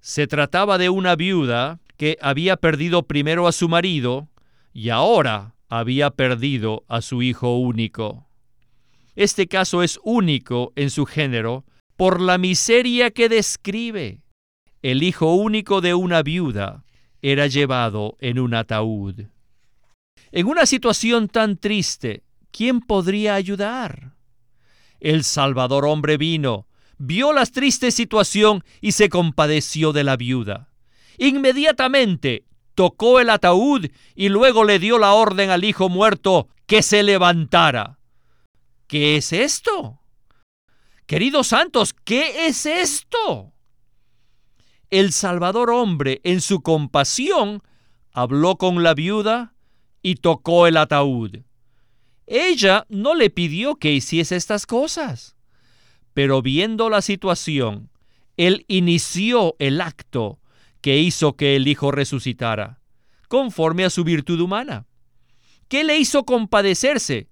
Se 0.00 0.26
trataba 0.26 0.76
de 0.76 0.90
una 0.90 1.14
viuda 1.14 1.78
que 1.96 2.18
había 2.20 2.56
perdido 2.56 3.04
primero 3.04 3.46
a 3.46 3.52
su 3.52 3.68
marido 3.68 4.28
y 4.72 4.90
ahora 4.90 5.53
había 5.78 6.10
perdido 6.10 6.84
a 6.86 7.02
su 7.02 7.22
hijo 7.22 7.58
único. 7.58 8.28
Este 9.16 9.48
caso 9.48 9.82
es 9.82 9.98
único 10.04 10.72
en 10.76 10.90
su 10.90 11.04
género 11.04 11.64
por 11.96 12.20
la 12.20 12.38
miseria 12.38 13.10
que 13.10 13.28
describe. 13.28 14.22
El 14.82 15.02
hijo 15.02 15.34
único 15.34 15.80
de 15.80 15.94
una 15.94 16.22
viuda 16.22 16.84
era 17.22 17.48
llevado 17.48 18.16
en 18.20 18.38
un 18.38 18.54
ataúd. 18.54 19.26
En 20.30 20.46
una 20.46 20.66
situación 20.66 21.28
tan 21.28 21.56
triste, 21.56 22.22
¿quién 22.52 22.80
podría 22.80 23.34
ayudar? 23.34 24.14
El 25.00 25.24
Salvador 25.24 25.86
hombre 25.86 26.16
vino, 26.16 26.68
vio 26.98 27.32
la 27.32 27.46
triste 27.46 27.90
situación 27.90 28.62
y 28.80 28.92
se 28.92 29.08
compadeció 29.08 29.92
de 29.92 30.04
la 30.04 30.16
viuda. 30.16 30.70
Inmediatamente 31.18 32.44
tocó 32.74 33.20
el 33.20 33.30
ataúd 33.30 33.86
y 34.14 34.28
luego 34.28 34.64
le 34.64 34.78
dio 34.78 34.98
la 34.98 35.14
orden 35.14 35.50
al 35.50 35.64
hijo 35.64 35.88
muerto 35.88 36.48
que 36.66 36.82
se 36.82 37.02
levantara. 37.02 37.98
¿Qué 38.86 39.16
es 39.16 39.32
esto? 39.32 40.00
Queridos 41.06 41.48
santos, 41.48 41.92
¿qué 41.92 42.46
es 42.46 42.66
esto? 42.66 43.52
El 44.90 45.12
Salvador 45.12 45.70
hombre, 45.70 46.20
en 46.24 46.40
su 46.40 46.62
compasión, 46.62 47.62
habló 48.12 48.56
con 48.56 48.82
la 48.82 48.94
viuda 48.94 49.54
y 50.02 50.16
tocó 50.16 50.66
el 50.66 50.76
ataúd. 50.76 51.40
Ella 52.26 52.86
no 52.88 53.14
le 53.14 53.28
pidió 53.28 53.76
que 53.76 53.92
hiciese 53.92 54.36
estas 54.36 54.66
cosas, 54.66 55.36
pero 56.14 56.42
viendo 56.42 56.88
la 56.88 57.02
situación, 57.02 57.90
él 58.36 58.64
inició 58.68 59.56
el 59.58 59.80
acto 59.80 60.38
que 60.84 60.98
hizo 60.98 61.34
que 61.34 61.56
el 61.56 61.66
Hijo 61.66 61.92
resucitara, 61.92 62.78
conforme 63.28 63.86
a 63.86 63.88
su 63.88 64.04
virtud 64.04 64.38
humana. 64.38 64.86
¿Qué 65.66 65.82
le 65.82 65.96
hizo 65.96 66.24
compadecerse? 66.26 67.30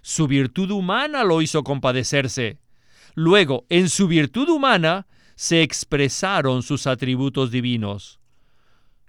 Su 0.00 0.26
virtud 0.26 0.68
humana 0.72 1.22
lo 1.22 1.42
hizo 1.42 1.62
compadecerse. 1.62 2.58
Luego, 3.14 3.66
en 3.68 3.88
su 3.88 4.08
virtud 4.08 4.48
humana, 4.48 5.06
se 5.36 5.62
expresaron 5.62 6.64
sus 6.64 6.88
atributos 6.88 7.52
divinos. 7.52 8.18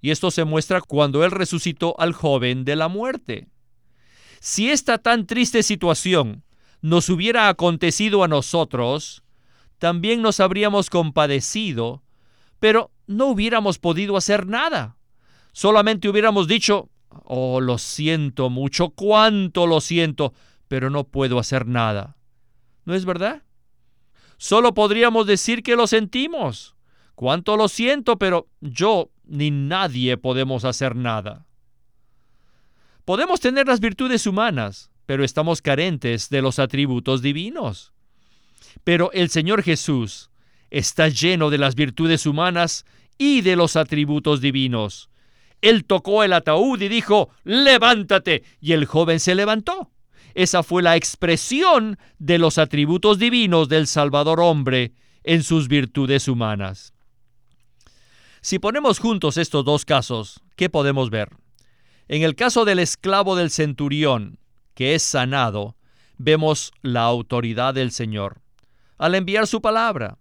Y 0.01 0.11
esto 0.11 0.29
se 0.29 0.43
muestra 0.43 0.79
cuando 0.79 1.25
Él 1.25 1.31
resucitó 1.31 1.99
al 1.99 2.13
joven 2.13 2.65
de 2.65 2.75
la 2.75 2.89
muerte. 2.89 3.47
Si 4.39 4.69
esta 4.69 4.99
tan 4.99 5.25
triste 5.25 5.63
situación 5.63 6.43
nos 6.83 7.09
hubiera 7.09 7.49
acontecido 7.49 8.23
a 8.23 8.27
nosotros, 8.27 9.23
también 9.79 10.21
nos 10.21 10.39
habríamos 10.39 10.91
compadecido, 10.91 12.03
pero 12.59 12.92
no 13.07 13.27
hubiéramos 13.27 13.79
podido 13.79 14.17
hacer 14.17 14.47
nada. 14.47 14.97
Solamente 15.51 16.09
hubiéramos 16.09 16.47
dicho, 16.47 16.89
oh, 17.09 17.61
lo 17.61 17.77
siento 17.77 18.49
mucho, 18.49 18.89
cuánto 18.89 19.67
lo 19.67 19.81
siento, 19.81 20.33
pero 20.67 20.89
no 20.89 21.03
puedo 21.03 21.39
hacer 21.39 21.67
nada. 21.67 22.17
¿No 22.85 22.95
es 22.95 23.05
verdad? 23.05 23.43
Solo 24.37 24.73
podríamos 24.73 25.27
decir 25.27 25.63
que 25.63 25.75
lo 25.75 25.87
sentimos. 25.87 26.75
Cuánto 27.15 27.55
lo 27.55 27.67
siento, 27.67 28.17
pero 28.17 28.49
yo 28.59 29.11
ni 29.25 29.51
nadie 29.51 30.17
podemos 30.17 30.65
hacer 30.65 30.95
nada. 30.95 31.45
Podemos 33.05 33.39
tener 33.39 33.67
las 33.67 33.79
virtudes 33.79 34.25
humanas, 34.25 34.89
pero 35.05 35.23
estamos 35.23 35.61
carentes 35.61 36.29
de 36.29 36.41
los 36.41 36.57
atributos 36.59 37.21
divinos. 37.21 37.93
Pero 38.83 39.11
el 39.11 39.29
Señor 39.29 39.61
Jesús 39.61 40.31
está 40.73 41.07
lleno 41.07 41.51
de 41.51 41.59
las 41.59 41.75
virtudes 41.75 42.25
humanas 42.25 42.85
y 43.17 43.41
de 43.41 43.55
los 43.55 43.75
atributos 43.75 44.41
divinos. 44.41 45.09
Él 45.61 45.85
tocó 45.85 46.23
el 46.23 46.33
ataúd 46.33 46.81
y 46.81 46.89
dijo, 46.89 47.29
levántate, 47.43 48.43
y 48.59 48.73
el 48.73 48.85
joven 48.85 49.19
se 49.19 49.35
levantó. 49.35 49.91
Esa 50.33 50.63
fue 50.63 50.81
la 50.81 50.97
expresión 50.97 51.97
de 52.17 52.39
los 52.39 52.57
atributos 52.57 53.19
divinos 53.19 53.69
del 53.69 53.85
Salvador 53.85 54.39
hombre 54.41 54.93
en 55.23 55.43
sus 55.43 55.67
virtudes 55.67 56.27
humanas. 56.27 56.93
Si 58.41 58.57
ponemos 58.57 58.99
juntos 58.99 59.37
estos 59.37 59.63
dos 59.63 59.85
casos, 59.85 60.41
¿qué 60.55 60.69
podemos 60.69 61.11
ver? 61.11 61.29
En 62.07 62.23
el 62.23 62.35
caso 62.35 62.65
del 62.65 62.79
esclavo 62.79 63.35
del 63.35 63.51
centurión, 63.51 64.39
que 64.73 64.95
es 64.95 65.03
sanado, 65.03 65.77
vemos 66.17 66.73
la 66.81 67.03
autoridad 67.03 67.75
del 67.75 67.91
Señor 67.91 68.41
al 68.97 69.15
enviar 69.15 69.47
su 69.47 69.61
palabra. 69.61 70.17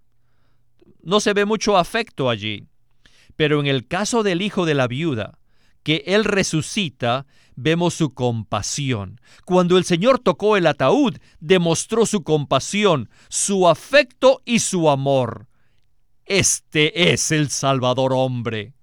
No 1.02 1.21
se 1.21 1.32
ve 1.32 1.44
mucho 1.44 1.76
afecto 1.76 2.30
allí. 2.30 2.66
Pero 3.37 3.61
en 3.61 3.66
el 3.66 3.88
caso 3.88 4.23
del 4.23 4.42
hijo 4.42 4.66
de 4.66 4.75
la 4.75 4.87
viuda, 4.87 5.38
que 5.82 6.04
él 6.06 6.25
resucita, 6.25 7.26
vemos 7.56 7.94
su 7.94 8.14
compasión. 8.14 9.21
Cuando 9.44 9.78
el 9.78 9.85
Señor 9.85 10.18
tocó 10.18 10.56
el 10.56 10.66
ataúd, 10.66 11.16
demostró 11.40 12.06
su 12.06 12.23
compasión, 12.23 13.11
su 13.28 13.68
afecto 13.68 14.42
y 14.44 14.61
su 14.61 14.90
amor. 14.90 15.49
Este 16.25 17.12
es 17.12 17.32
el 17.32 17.50
Salvador 17.50 18.12
hombre. 18.14 18.75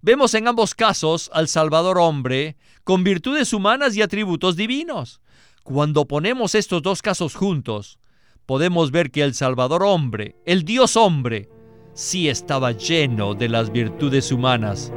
Vemos 0.00 0.34
en 0.34 0.48
ambos 0.48 0.74
casos 0.74 1.30
al 1.32 1.48
Salvador 1.48 1.98
hombre 1.98 2.56
con 2.82 3.04
virtudes 3.04 3.52
humanas 3.52 3.96
y 3.96 4.02
atributos 4.02 4.56
divinos. 4.56 5.20
Cuando 5.62 6.06
ponemos 6.06 6.54
estos 6.54 6.82
dos 6.82 7.00
casos 7.00 7.34
juntos, 7.34 7.98
podemos 8.46 8.90
ver 8.90 9.10
que 9.10 9.22
el 9.22 9.34
Salvador 9.34 9.82
hombre, 9.82 10.36
el 10.44 10.64
Dios 10.64 10.96
hombre, 10.96 11.48
sí 11.94 12.28
estaba 12.28 12.72
lleno 12.72 13.34
de 13.34 13.48
las 13.48 13.70
virtudes 13.70 14.32
humanas 14.32 14.92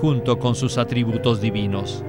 junto 0.00 0.38
con 0.38 0.54
sus 0.54 0.78
atributos 0.78 1.40
divinos. 1.40 2.04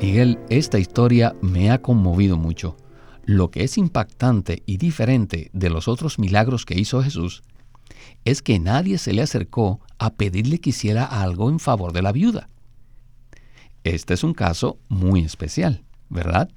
Miguel, 0.00 0.38
esta 0.50 0.78
historia 0.78 1.34
me 1.40 1.70
ha 1.70 1.80
conmovido 1.80 2.36
mucho. 2.36 2.76
Lo 3.24 3.50
que 3.50 3.64
es 3.64 3.78
impactante 3.78 4.62
y 4.66 4.76
diferente 4.76 5.50
de 5.52 5.70
los 5.70 5.88
otros 5.88 6.18
milagros 6.18 6.66
que 6.66 6.78
hizo 6.78 7.02
Jesús 7.02 7.42
es 8.24 8.42
que 8.42 8.58
nadie 8.58 8.98
se 8.98 9.12
le 9.12 9.22
acercó 9.22 9.80
a 9.98 10.10
pedirle 10.14 10.60
que 10.60 10.70
hiciera 10.70 11.04
algo 11.04 11.48
en 11.48 11.58
favor 11.58 11.92
de 11.92 12.02
la 12.02 12.12
viuda. 12.12 12.48
Este 13.82 14.14
es 14.14 14.24
un 14.24 14.34
caso 14.34 14.78
muy 14.88 15.22
especial, 15.22 15.82
¿verdad? 16.08 16.50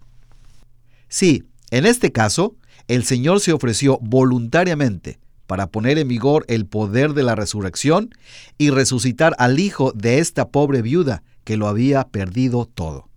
Sí, 1.09 1.43
en 1.71 1.85
este 1.85 2.11
caso, 2.11 2.55
el 2.87 3.03
Señor 3.03 3.39
se 3.39 3.53
ofreció 3.53 3.99
voluntariamente 4.01 5.19
para 5.45 5.67
poner 5.67 5.97
en 5.97 6.07
vigor 6.07 6.45
el 6.49 6.65
poder 6.65 7.13
de 7.13 7.23
la 7.23 7.35
resurrección 7.35 8.09
y 8.57 8.69
resucitar 8.69 9.35
al 9.39 9.59
hijo 9.59 9.93
de 9.93 10.19
esta 10.19 10.49
pobre 10.49 10.81
viuda 10.81 11.23
que 11.43 11.57
lo 11.57 11.67
había 11.67 12.07
perdido 12.09 12.65
todo. 12.65 13.09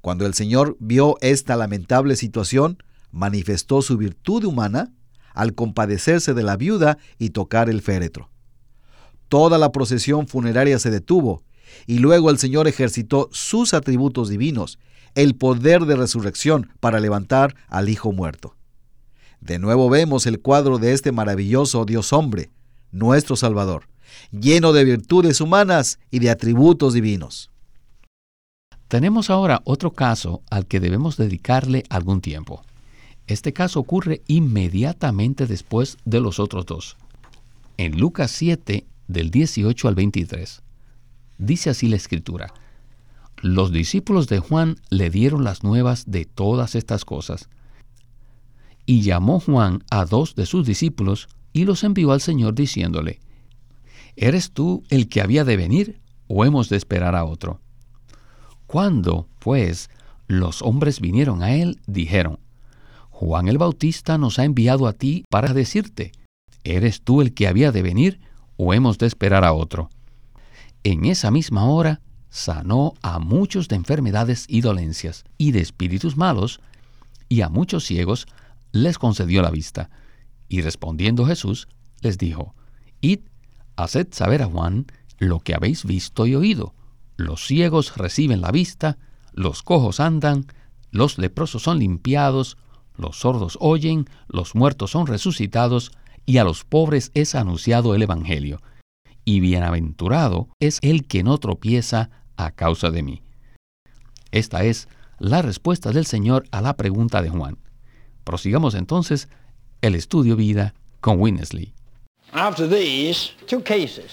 Cuando 0.00 0.26
el 0.26 0.34
Señor 0.34 0.76
vio 0.80 1.16
esta 1.20 1.56
lamentable 1.56 2.16
situación, 2.16 2.82
manifestó 3.12 3.82
su 3.82 3.96
virtud 3.96 4.44
humana 4.44 4.92
al 5.34 5.54
compadecerse 5.54 6.34
de 6.34 6.42
la 6.42 6.56
viuda 6.56 6.98
y 7.18 7.30
tocar 7.30 7.70
el 7.70 7.80
féretro. 7.82 8.28
toda 9.28 9.56
la 9.56 9.72
procesión 9.72 10.28
funeraria 10.28 10.78
se 10.78 10.90
detuvo 10.90 11.42
y 11.86 12.00
luego 12.00 12.28
el 12.28 12.36
Señor 12.36 12.68
ejercitó 12.68 13.30
sus 13.32 13.72
atributos 13.72 14.28
divinos, 14.28 14.78
el 15.14 15.34
poder 15.34 15.84
de 15.84 15.96
resurrección 15.96 16.70
para 16.80 17.00
levantar 17.00 17.54
al 17.68 17.88
Hijo 17.88 18.12
muerto. 18.12 18.54
De 19.40 19.58
nuevo 19.58 19.90
vemos 19.90 20.26
el 20.26 20.40
cuadro 20.40 20.78
de 20.78 20.92
este 20.92 21.12
maravilloso 21.12 21.84
Dios 21.84 22.12
hombre, 22.12 22.50
nuestro 22.92 23.36
Salvador, 23.36 23.88
lleno 24.30 24.72
de 24.72 24.84
virtudes 24.84 25.40
humanas 25.40 25.98
y 26.10 26.20
de 26.20 26.30
atributos 26.30 26.94
divinos. 26.94 27.50
Tenemos 28.88 29.30
ahora 29.30 29.62
otro 29.64 29.92
caso 29.92 30.42
al 30.50 30.66
que 30.66 30.78
debemos 30.78 31.16
dedicarle 31.16 31.82
algún 31.88 32.20
tiempo. 32.20 32.62
Este 33.26 33.52
caso 33.52 33.80
ocurre 33.80 34.22
inmediatamente 34.26 35.46
después 35.46 35.96
de 36.04 36.20
los 36.20 36.38
otros 36.38 36.66
dos. 36.66 36.96
En 37.78 37.98
Lucas 37.98 38.30
7, 38.32 38.84
del 39.08 39.30
18 39.30 39.88
al 39.88 39.94
23, 39.94 40.62
dice 41.38 41.70
así 41.70 41.88
la 41.88 41.96
escritura. 41.96 42.52
Los 43.42 43.72
discípulos 43.72 44.28
de 44.28 44.38
Juan 44.38 44.76
le 44.88 45.10
dieron 45.10 45.42
las 45.42 45.64
nuevas 45.64 46.04
de 46.06 46.26
todas 46.26 46.76
estas 46.76 47.04
cosas. 47.04 47.48
Y 48.86 49.02
llamó 49.02 49.40
Juan 49.40 49.82
a 49.90 50.04
dos 50.04 50.36
de 50.36 50.46
sus 50.46 50.64
discípulos 50.64 51.26
y 51.52 51.64
los 51.64 51.82
envió 51.82 52.12
al 52.12 52.20
Señor 52.20 52.54
diciéndole, 52.54 53.18
¿Eres 54.14 54.52
tú 54.52 54.84
el 54.90 55.08
que 55.08 55.20
había 55.20 55.42
de 55.42 55.56
venir 55.56 56.00
o 56.28 56.44
hemos 56.44 56.68
de 56.68 56.76
esperar 56.76 57.16
a 57.16 57.24
otro? 57.24 57.60
Cuando, 58.68 59.26
pues, 59.40 59.90
los 60.28 60.62
hombres 60.62 61.00
vinieron 61.00 61.42
a 61.42 61.56
él, 61.56 61.80
dijeron, 61.88 62.38
Juan 63.10 63.48
el 63.48 63.58
Bautista 63.58 64.18
nos 64.18 64.38
ha 64.38 64.44
enviado 64.44 64.86
a 64.86 64.92
ti 64.92 65.24
para 65.28 65.52
decirte, 65.52 66.12
¿eres 66.62 67.02
tú 67.02 67.20
el 67.20 67.34
que 67.34 67.48
había 67.48 67.72
de 67.72 67.82
venir 67.82 68.20
o 68.56 68.72
hemos 68.72 68.98
de 68.98 69.06
esperar 69.06 69.44
a 69.44 69.52
otro? 69.52 69.90
En 70.84 71.06
esa 71.06 71.32
misma 71.32 71.64
hora 71.64 72.00
sanó 72.32 72.94
a 73.02 73.20
muchos 73.20 73.68
de 73.68 73.76
enfermedades 73.76 74.46
y 74.48 74.60
dolencias 74.60 75.24
y 75.38 75.52
de 75.52 75.60
espíritus 75.60 76.16
malos, 76.16 76.60
y 77.28 77.42
a 77.42 77.48
muchos 77.48 77.84
ciegos 77.84 78.26
les 78.72 78.98
concedió 78.98 79.40
la 79.42 79.50
vista. 79.50 79.88
Y 80.48 80.62
respondiendo 80.62 81.24
Jesús, 81.24 81.68
les 82.00 82.18
dijo, 82.18 82.56
Id, 83.00 83.20
haced 83.76 84.08
saber 84.10 84.42
a 84.42 84.46
Juan 84.46 84.86
lo 85.18 85.38
que 85.38 85.54
habéis 85.54 85.84
visto 85.84 86.26
y 86.26 86.34
oído 86.34 86.74
los 87.16 87.46
ciegos 87.46 87.96
reciben 87.96 88.40
la 88.40 88.50
vista, 88.50 88.98
los 89.32 89.62
cojos 89.62 90.00
andan, 90.00 90.46
los 90.90 91.18
leprosos 91.18 91.62
son 91.62 91.78
limpiados, 91.78 92.58
los 92.96 93.20
sordos 93.20 93.56
oyen, 93.60 94.06
los 94.28 94.54
muertos 94.54 94.90
son 94.90 95.06
resucitados, 95.06 95.92
y 96.24 96.38
a 96.38 96.44
los 96.44 96.64
pobres 96.64 97.10
es 97.14 97.34
anunciado 97.34 97.94
el 97.94 98.02
Evangelio. 98.02 98.60
Y 99.24 99.40
bienaventurado 99.40 100.48
es 100.60 100.78
el 100.82 101.06
que 101.06 101.22
no 101.22 101.38
tropieza 101.38 102.10
a 102.44 102.50
causa 102.50 102.90
de 102.90 103.02
mí. 103.02 103.22
Esta 104.30 104.64
es 104.64 104.88
la 105.18 105.42
respuesta 105.42 105.92
del 105.92 106.06
Señor 106.06 106.44
a 106.50 106.60
la 106.60 106.76
pregunta 106.76 107.22
de 107.22 107.30
Juan. 107.30 107.58
Prosigamos 108.24 108.74
entonces 108.74 109.28
el 109.80 109.94
estudio 109.94 110.36
vida 110.36 110.74
con 111.00 111.20
Winnesley. 111.20 111.74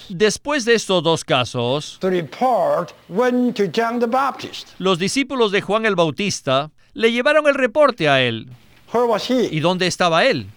Después 0.09 0.65
de 0.65 0.74
estos 0.74 1.03
dos 1.03 1.24
casos, 1.24 2.00
los 4.77 5.00
discípulos 5.00 5.51
de 5.51 5.62
Juan 5.62 5.86
el 5.86 5.95
Bautista 5.95 6.71
le 6.93 7.12
llevaron 7.12 7.48
el 7.48 7.55
reporte 7.55 8.09
a 8.09 8.21
él. 8.21 8.50
¿Y 9.51 9.60
dónde 9.60 9.88
estaba 9.88 10.25
él? 10.25 10.50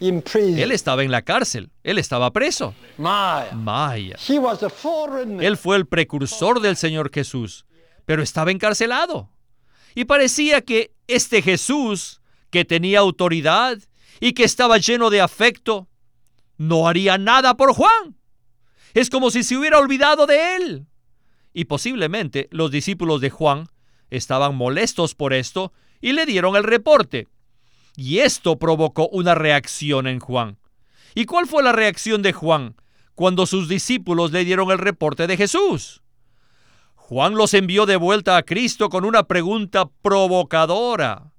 Él 0.62 0.72
estaba 0.72 1.02
en 1.02 1.10
la 1.10 1.22
cárcel. 1.22 1.70
Él 1.82 1.98
estaba 1.98 2.32
preso. 2.32 2.74
Maya. 3.54 4.16
Él 5.40 5.56
fue 5.56 5.76
el 5.76 5.86
precursor 5.86 6.60
del 6.60 6.76
Señor 6.76 7.10
Jesús, 7.12 7.66
pero 8.06 8.22
estaba 8.22 8.50
encarcelado. 8.50 9.28
Y 9.94 10.04
parecía 10.06 10.62
que 10.62 10.92
este 11.06 11.42
Jesús, 11.42 12.20
que 12.50 12.64
tenía 12.64 13.00
autoridad 13.00 13.78
y 14.20 14.32
que 14.32 14.44
estaba 14.44 14.78
lleno 14.78 15.10
de 15.10 15.20
afecto, 15.20 15.88
no 16.56 16.88
haría 16.88 17.18
nada 17.18 17.56
por 17.56 17.74
Juan. 17.74 18.16
Es 18.94 19.10
como 19.10 19.30
si 19.30 19.42
se 19.42 19.56
hubiera 19.56 19.78
olvidado 19.78 20.26
de 20.26 20.56
él. 20.56 20.86
Y 21.52 21.66
posiblemente 21.66 22.48
los 22.50 22.70
discípulos 22.70 23.20
de 23.20 23.30
Juan 23.30 23.68
estaban 24.10 24.54
molestos 24.54 25.14
por 25.14 25.32
esto 25.32 25.72
y 26.00 26.12
le 26.12 26.24
dieron 26.26 26.56
el 26.56 26.64
reporte. 26.64 27.28
Y 27.96 28.20
esto 28.20 28.58
provocó 28.58 29.08
una 29.08 29.34
reacción 29.34 30.06
en 30.06 30.18
Juan. 30.18 30.58
¿Y 31.14 31.26
cuál 31.26 31.46
fue 31.46 31.62
la 31.62 31.72
reacción 31.72 32.22
de 32.22 32.32
Juan 32.32 32.74
cuando 33.14 33.46
sus 33.46 33.68
discípulos 33.68 34.32
le 34.32 34.44
dieron 34.44 34.70
el 34.70 34.78
reporte 34.78 35.26
de 35.26 35.36
Jesús? 35.36 36.02
Juan 36.94 37.34
los 37.34 37.52
envió 37.52 37.84
de 37.84 37.96
vuelta 37.96 38.36
a 38.36 38.42
Cristo 38.42 38.88
con 38.88 39.04
una 39.04 39.24
pregunta 39.24 39.90
provocadora. 40.00 41.32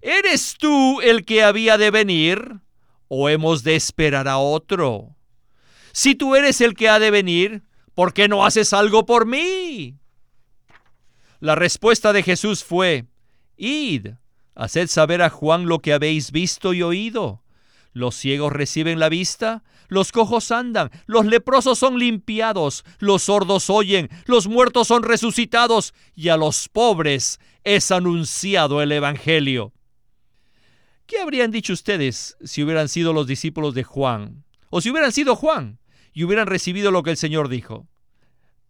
¿Eres 0.00 0.56
tú 0.58 1.00
el 1.02 1.24
que 1.24 1.42
había 1.42 1.76
de 1.76 1.90
venir 1.90 2.60
o 3.08 3.28
hemos 3.28 3.62
de 3.62 3.76
esperar 3.76 4.26
a 4.26 4.38
otro? 4.38 5.14
Si 5.92 6.14
tú 6.14 6.34
eres 6.34 6.62
el 6.62 6.74
que 6.74 6.88
ha 6.88 6.98
de 6.98 7.10
venir, 7.10 7.62
¿por 7.94 8.14
qué 8.14 8.26
no 8.26 8.46
haces 8.46 8.72
algo 8.72 9.04
por 9.04 9.26
mí? 9.26 9.98
La 11.40 11.54
respuesta 11.54 12.14
de 12.14 12.22
Jesús 12.22 12.64
fue, 12.64 13.04
Id, 13.56 14.14
haced 14.54 14.88
saber 14.88 15.22
a 15.22 15.30
Juan 15.30 15.66
lo 15.66 15.80
que 15.80 15.92
habéis 15.92 16.32
visto 16.32 16.74
y 16.74 16.82
oído. 16.82 17.42
Los 17.92 18.14
ciegos 18.14 18.52
reciben 18.52 18.98
la 18.98 19.08
vista, 19.08 19.62
los 19.88 20.12
cojos 20.12 20.50
andan, 20.50 20.90
los 21.06 21.26
leprosos 21.26 21.78
son 21.78 21.98
limpiados, 21.98 22.84
los 22.98 23.24
sordos 23.24 23.68
oyen, 23.68 24.08
los 24.24 24.46
muertos 24.46 24.88
son 24.88 25.02
resucitados, 25.02 25.92
y 26.14 26.30
a 26.30 26.38
los 26.38 26.70
pobres 26.70 27.38
es 27.64 27.90
anunciado 27.90 28.80
el 28.80 28.92
Evangelio. 28.92 29.74
¿Qué 31.06 31.20
habrían 31.20 31.50
dicho 31.50 31.74
ustedes 31.74 32.38
si 32.42 32.62
hubieran 32.62 32.88
sido 32.88 33.12
los 33.12 33.26
discípulos 33.26 33.74
de 33.74 33.84
Juan? 33.84 34.44
O 34.70 34.80
si 34.80 34.90
hubieran 34.90 35.12
sido 35.12 35.36
Juan 35.36 35.78
y 36.14 36.24
hubieran 36.24 36.46
recibido 36.46 36.90
lo 36.90 37.02
que 37.02 37.10
el 37.10 37.18
Señor 37.18 37.50
dijo. 37.50 37.86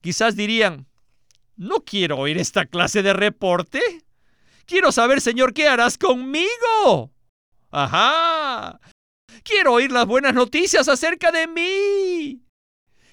Quizás 0.01 0.35
dirían, 0.35 0.89
no 1.57 1.85
quiero 1.85 2.19
oír 2.19 2.39
esta 2.39 2.67
clase 2.67 3.05
de 3.05 3.13
reporte. 3.13 3.81
Quiero 4.67 4.93
saber, 4.93 5.21
Señor, 5.21 5.53
¿qué 5.53 5.69
harás 5.69 5.99
conmigo? 5.99 7.13
Ajá. 7.71 8.81
Quiero 9.45 9.75
oír 9.75 9.91
las 9.93 10.07
buenas 10.07 10.35
noticias 10.35 10.89
acerca 10.89 11.33
de 11.33 11.47
mí. 11.47 12.43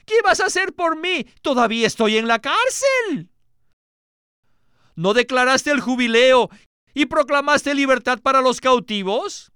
¿Qué 0.05 0.21
vas 0.23 0.39
a 0.39 0.45
hacer 0.45 0.73
por 0.73 0.97
mí? 0.97 1.25
Todavía 1.41 1.87
estoy 1.87 2.17
en 2.17 2.27
la 2.27 2.39
cárcel. 2.39 3.29
¿No 4.95 5.13
declaraste 5.13 5.71
el 5.71 5.79
jubileo 5.79 6.49
y 6.93 7.05
proclamaste 7.05 7.73
libertad 7.75 8.19
para 8.19 8.41
los 8.41 8.59
cautivos, 8.59 9.51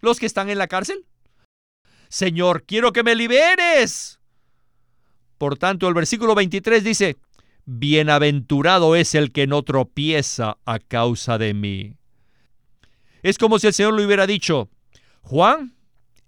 los 0.00 0.18
que 0.18 0.26
están 0.26 0.48
en 0.48 0.58
la 0.58 0.68
cárcel. 0.68 1.04
Señor, 2.08 2.64
quiero 2.64 2.92
que 2.92 3.02
me 3.02 3.14
liberes. 3.14 4.18
Por 5.36 5.58
tanto, 5.58 5.86
el 5.86 5.94
versículo 5.94 6.34
23 6.34 6.82
dice, 6.82 7.18
Bienaventurado 7.70 8.96
es 8.96 9.14
el 9.14 9.30
que 9.30 9.46
no 9.46 9.62
tropieza 9.62 10.56
a 10.64 10.78
causa 10.78 11.36
de 11.36 11.52
mí. 11.52 11.96
Es 13.22 13.36
como 13.36 13.58
si 13.58 13.66
el 13.66 13.74
Señor 13.74 13.92
le 13.92 14.06
hubiera 14.06 14.26
dicho, 14.26 14.70
Juan, 15.20 15.74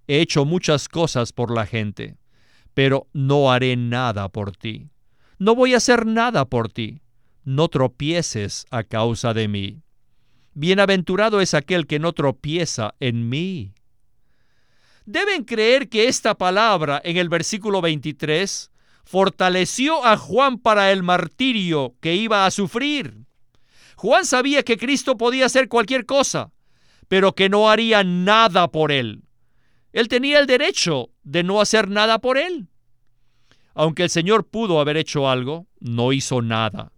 he 0.05 0.21
hecho 0.21 0.45
muchas 0.45 0.87
cosas 0.87 1.33
por 1.33 1.51
la 1.51 1.65
gente, 1.65 2.15
pero 2.75 3.07
no 3.13 3.51
haré 3.51 3.75
nada 3.75 4.29
por 4.29 4.55
ti. 4.55 4.91
No 5.39 5.55
voy 5.55 5.73
a 5.73 5.77
hacer 5.77 6.05
nada 6.05 6.45
por 6.45 6.69
ti. 6.69 7.01
No 7.43 7.69
tropieces 7.69 8.67
a 8.69 8.83
causa 8.83 9.33
de 9.33 9.47
mí. 9.47 9.81
Bienaventurado 10.53 11.41
es 11.41 11.55
aquel 11.55 11.87
que 11.87 11.97
no 11.97 12.13
tropieza 12.13 12.93
en 12.99 13.29
mí. 13.29 13.73
Deben 15.07 15.43
creer 15.43 15.89
que 15.89 16.07
esta 16.07 16.37
palabra 16.37 17.01
en 17.03 17.17
el 17.17 17.29
versículo 17.29 17.81
23 17.81 18.70
fortaleció 19.03 20.05
a 20.05 20.17
Juan 20.17 20.57
para 20.57 20.91
el 20.91 21.03
martirio 21.03 21.95
que 21.99 22.15
iba 22.15 22.45
a 22.45 22.51
sufrir. 22.51 23.25
Juan 23.95 24.25
sabía 24.25 24.63
que 24.63 24.77
Cristo 24.77 25.17
podía 25.17 25.45
hacer 25.45 25.67
cualquier 25.67 26.05
cosa, 26.05 26.51
pero 27.07 27.33
que 27.33 27.49
no 27.49 27.69
haría 27.69 28.03
nada 28.03 28.69
por 28.69 28.91
él. 28.91 29.23
Él 29.93 30.07
tenía 30.07 30.39
el 30.39 30.47
derecho 30.47 31.09
de 31.23 31.43
no 31.43 31.61
hacer 31.61 31.89
nada 31.89 32.19
por 32.19 32.37
él. 32.37 32.69
Aunque 33.73 34.03
el 34.03 34.09
Señor 34.09 34.47
pudo 34.47 34.79
haber 34.79 34.97
hecho 34.97 35.29
algo, 35.29 35.67
no 35.79 36.13
hizo 36.13 36.41
nada. 36.41 36.91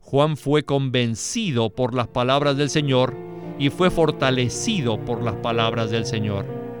Juan 0.00 0.36
fue 0.36 0.64
convencido 0.64 1.70
por 1.70 1.94
las 1.94 2.08
palabras 2.08 2.56
del 2.56 2.70
Señor 2.70 3.16
y 3.58 3.70
fue 3.70 3.90
fortalecido 3.90 5.02
por 5.04 5.22
las 5.22 5.36
palabras 5.36 5.90
del 5.90 6.04
Señor. 6.04 6.71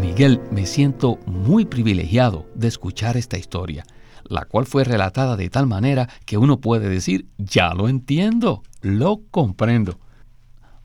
Miguel, 0.00 0.40
me 0.52 0.64
siento 0.64 1.18
muy 1.26 1.64
privilegiado 1.64 2.46
de 2.54 2.68
escuchar 2.68 3.16
esta 3.16 3.36
historia, 3.36 3.84
la 4.24 4.44
cual 4.44 4.64
fue 4.64 4.84
relatada 4.84 5.36
de 5.36 5.50
tal 5.50 5.66
manera 5.66 6.08
que 6.24 6.38
uno 6.38 6.60
puede 6.60 6.88
decir, 6.88 7.26
ya 7.36 7.74
lo 7.74 7.88
entiendo, 7.88 8.62
lo 8.80 9.22
comprendo. 9.32 9.98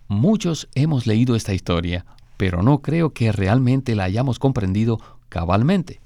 Muchos 0.07 0.67
hemos 0.73 1.05
leído 1.05 1.35
esta 1.35 1.53
historia, 1.53 2.05
pero 2.37 2.63
no 2.63 2.81
creo 2.81 3.11
que 3.11 3.31
realmente 3.31 3.95
la 3.95 4.05
hayamos 4.05 4.39
comprendido 4.39 4.99
cabalmente. 5.29 6.01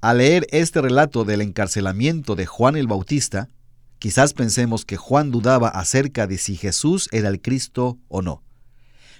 Al 0.00 0.18
leer 0.18 0.46
este 0.50 0.80
relato 0.80 1.24
del 1.24 1.42
encarcelamiento 1.42 2.34
de 2.34 2.46
Juan 2.46 2.76
el 2.76 2.88
Bautista, 2.88 3.48
quizás 4.00 4.34
pensemos 4.34 4.84
que 4.84 4.96
Juan 4.96 5.30
dudaba 5.30 5.68
acerca 5.68 6.26
de 6.26 6.38
si 6.38 6.56
Jesús 6.56 7.08
era 7.12 7.28
el 7.28 7.40
Cristo 7.40 7.98
o 8.08 8.20
no. 8.20 8.42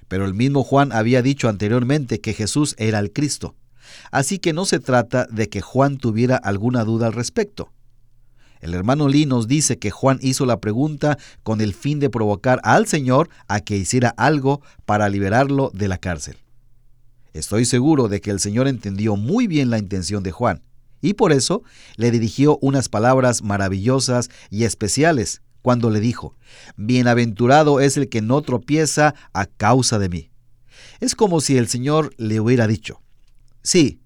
Pero 0.08 0.24
el 0.24 0.34
mismo 0.34 0.64
Juan 0.64 0.92
había 0.92 1.22
dicho 1.22 1.48
anteriormente 1.48 2.20
que 2.20 2.34
Jesús 2.34 2.74
era 2.78 2.98
el 2.98 3.12
Cristo. 3.12 3.54
Así 4.10 4.38
que 4.38 4.52
no 4.52 4.64
se 4.64 4.80
trata 4.80 5.26
de 5.30 5.48
que 5.48 5.60
Juan 5.60 5.98
tuviera 5.98 6.36
alguna 6.36 6.84
duda 6.84 7.06
al 7.06 7.12
respecto. 7.12 7.70
El 8.60 8.74
hermano 8.74 9.08
Lee 9.08 9.26
nos 9.26 9.46
dice 9.46 9.78
que 9.78 9.90
Juan 9.90 10.18
hizo 10.20 10.44
la 10.44 10.60
pregunta 10.60 11.18
con 11.42 11.60
el 11.60 11.74
fin 11.74 12.00
de 12.00 12.10
provocar 12.10 12.60
al 12.64 12.86
Señor 12.86 13.28
a 13.46 13.60
que 13.60 13.76
hiciera 13.76 14.14
algo 14.16 14.62
para 14.84 15.08
liberarlo 15.08 15.70
de 15.74 15.88
la 15.88 15.98
cárcel. 15.98 16.38
Estoy 17.32 17.66
seguro 17.66 18.08
de 18.08 18.20
que 18.20 18.30
el 18.30 18.40
Señor 18.40 18.66
entendió 18.66 19.14
muy 19.16 19.46
bien 19.46 19.70
la 19.70 19.78
intención 19.78 20.22
de 20.22 20.32
Juan 20.32 20.62
y 21.00 21.14
por 21.14 21.32
eso 21.32 21.62
le 21.96 22.10
dirigió 22.10 22.58
unas 22.60 22.88
palabras 22.88 23.42
maravillosas 23.42 24.30
y 24.50 24.64
especiales 24.64 25.42
cuando 25.68 25.90
le 25.90 26.00
dijo, 26.00 26.34
Bienaventurado 26.78 27.80
es 27.80 27.98
el 27.98 28.08
que 28.08 28.22
no 28.22 28.40
tropieza 28.40 29.14
a 29.34 29.44
causa 29.44 29.98
de 29.98 30.08
mí. 30.08 30.30
Es 30.98 31.14
como 31.14 31.42
si 31.42 31.58
el 31.58 31.68
Señor 31.68 32.14
le 32.16 32.40
hubiera 32.40 32.66
dicho, 32.66 33.02
Sí, 33.62 34.00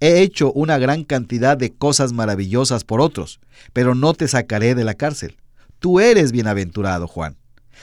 he 0.00 0.22
hecho 0.22 0.50
una 0.54 0.76
gran 0.76 1.04
cantidad 1.04 1.56
de 1.56 1.72
cosas 1.72 2.12
maravillosas 2.12 2.82
por 2.82 3.00
otros, 3.00 3.38
pero 3.72 3.94
no 3.94 4.12
te 4.12 4.26
sacaré 4.26 4.74
de 4.74 4.82
la 4.82 4.94
cárcel. 4.94 5.36
Tú 5.78 6.00
eres 6.00 6.32
bienaventurado, 6.32 7.06
Juan, 7.06 7.36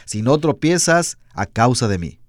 si 0.03 0.21
no 0.21 0.37
tropiezas 0.37 1.17
a 1.33 1.45
causa 1.45 1.87
de 1.87 1.99
mí. 1.99 2.19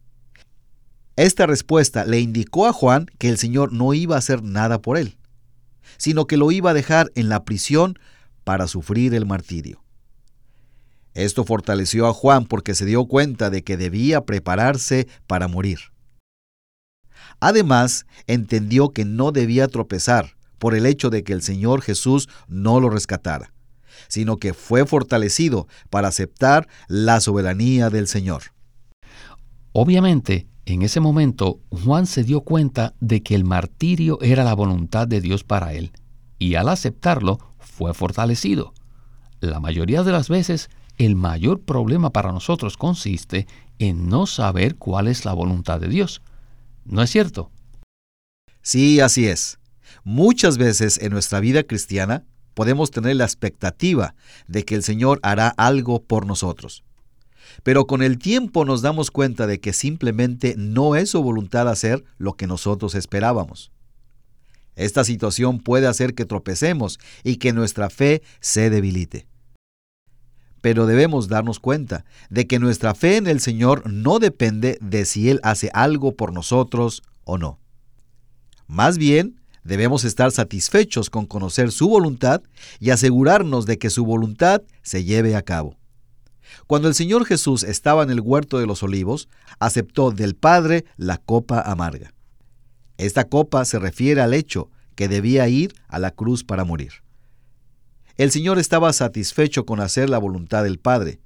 Esta 1.16 1.46
respuesta 1.46 2.04
le 2.04 2.20
indicó 2.20 2.68
a 2.68 2.72
Juan 2.72 3.06
que 3.18 3.28
el 3.28 3.38
Señor 3.38 3.72
no 3.72 3.92
iba 3.92 4.14
a 4.14 4.20
hacer 4.20 4.44
nada 4.44 4.80
por 4.80 4.98
él, 4.98 5.16
sino 5.96 6.28
que 6.28 6.36
lo 6.36 6.52
iba 6.52 6.70
a 6.70 6.74
dejar 6.74 7.10
en 7.16 7.28
la 7.28 7.42
prisión 7.42 7.98
para 8.44 8.68
sufrir 8.68 9.14
el 9.14 9.26
martirio. 9.26 9.81
Esto 11.14 11.44
fortaleció 11.44 12.06
a 12.06 12.12
Juan 12.12 12.46
porque 12.46 12.74
se 12.74 12.86
dio 12.86 13.04
cuenta 13.06 13.50
de 13.50 13.62
que 13.62 13.76
debía 13.76 14.24
prepararse 14.24 15.08
para 15.26 15.48
morir. 15.48 15.78
Además, 17.40 18.06
entendió 18.26 18.90
que 18.90 19.04
no 19.04 19.32
debía 19.32 19.68
tropezar 19.68 20.36
por 20.58 20.74
el 20.74 20.86
hecho 20.86 21.10
de 21.10 21.24
que 21.24 21.32
el 21.32 21.42
Señor 21.42 21.82
Jesús 21.82 22.28
no 22.46 22.78
lo 22.80 22.88
rescatara, 22.88 23.52
sino 24.08 24.36
que 24.36 24.54
fue 24.54 24.86
fortalecido 24.86 25.66
para 25.90 26.08
aceptar 26.08 26.68
la 26.88 27.20
soberanía 27.20 27.90
del 27.90 28.06
Señor. 28.06 28.42
Obviamente, 29.72 30.46
en 30.64 30.82
ese 30.82 31.00
momento, 31.00 31.60
Juan 31.70 32.06
se 32.06 32.22
dio 32.22 32.42
cuenta 32.42 32.94
de 33.00 33.22
que 33.22 33.34
el 33.34 33.44
martirio 33.44 34.18
era 34.22 34.44
la 34.44 34.54
voluntad 34.54 35.08
de 35.08 35.20
Dios 35.20 35.42
para 35.42 35.72
él, 35.72 35.92
y 36.38 36.54
al 36.54 36.68
aceptarlo 36.68 37.38
fue 37.58 37.92
fortalecido. 37.94 38.72
La 39.40 39.58
mayoría 39.58 40.04
de 40.04 40.12
las 40.12 40.28
veces, 40.28 40.70
el 41.04 41.16
mayor 41.16 41.60
problema 41.60 42.10
para 42.10 42.32
nosotros 42.32 42.76
consiste 42.76 43.46
en 43.78 44.08
no 44.08 44.26
saber 44.26 44.76
cuál 44.76 45.08
es 45.08 45.24
la 45.24 45.32
voluntad 45.32 45.80
de 45.80 45.88
Dios. 45.88 46.22
¿No 46.84 47.02
es 47.02 47.10
cierto? 47.10 47.50
Sí, 48.62 49.00
así 49.00 49.26
es. 49.26 49.58
Muchas 50.04 50.58
veces 50.58 50.98
en 50.98 51.12
nuestra 51.12 51.40
vida 51.40 51.62
cristiana 51.64 52.24
podemos 52.54 52.90
tener 52.90 53.16
la 53.16 53.24
expectativa 53.24 54.14
de 54.46 54.64
que 54.64 54.74
el 54.74 54.82
Señor 54.82 55.18
hará 55.22 55.48
algo 55.48 56.02
por 56.02 56.26
nosotros. 56.26 56.84
Pero 57.62 57.86
con 57.86 58.02
el 58.02 58.18
tiempo 58.18 58.64
nos 58.64 58.82
damos 58.82 59.10
cuenta 59.10 59.46
de 59.46 59.60
que 59.60 59.72
simplemente 59.72 60.54
no 60.56 60.96
es 60.96 61.10
su 61.10 61.22
voluntad 61.22 61.68
hacer 61.68 62.04
lo 62.18 62.34
que 62.34 62.46
nosotros 62.46 62.94
esperábamos. 62.94 63.72
Esta 64.74 65.04
situación 65.04 65.58
puede 65.58 65.86
hacer 65.86 66.14
que 66.14 66.24
tropecemos 66.24 66.98
y 67.24 67.36
que 67.36 67.52
nuestra 67.52 67.90
fe 67.90 68.22
se 68.40 68.70
debilite. 68.70 69.26
Pero 70.62 70.86
debemos 70.86 71.28
darnos 71.28 71.60
cuenta 71.60 72.06
de 72.30 72.46
que 72.46 72.58
nuestra 72.58 72.94
fe 72.94 73.18
en 73.18 73.26
el 73.26 73.40
Señor 73.40 73.82
no 73.90 74.18
depende 74.18 74.78
de 74.80 75.04
si 75.04 75.28
Él 75.28 75.40
hace 75.42 75.70
algo 75.74 76.16
por 76.16 76.32
nosotros 76.32 77.02
o 77.24 77.36
no. 77.36 77.58
Más 78.66 78.96
bien, 78.96 79.42
debemos 79.64 80.04
estar 80.04 80.30
satisfechos 80.30 81.10
con 81.10 81.26
conocer 81.26 81.70
su 81.70 81.88
voluntad 81.88 82.42
y 82.80 82.88
asegurarnos 82.88 83.66
de 83.66 83.76
que 83.78 83.90
su 83.90 84.06
voluntad 84.06 84.62
se 84.82 85.04
lleve 85.04 85.36
a 85.36 85.42
cabo. 85.42 85.76
Cuando 86.66 86.88
el 86.88 86.94
Señor 86.94 87.24
Jesús 87.26 87.64
estaba 87.64 88.02
en 88.02 88.10
el 88.10 88.20
huerto 88.20 88.58
de 88.58 88.66
los 88.66 88.82
olivos, 88.82 89.28
aceptó 89.58 90.10
del 90.10 90.34
Padre 90.34 90.84
la 90.96 91.18
copa 91.18 91.60
amarga. 91.60 92.14
Esta 92.98 93.24
copa 93.24 93.64
se 93.64 93.78
refiere 93.78 94.20
al 94.20 94.32
hecho 94.32 94.70
que 94.94 95.08
debía 95.08 95.48
ir 95.48 95.74
a 95.88 95.98
la 95.98 96.10
cruz 96.10 96.44
para 96.44 96.64
morir. 96.64 97.01
El 98.16 98.30
Señor 98.30 98.58
estaba 98.58 98.92
satisfecho 98.92 99.64
con 99.64 99.80
hacer 99.80 100.10
la 100.10 100.18
voluntad 100.18 100.64
del 100.64 100.78
Padre, 100.78 101.20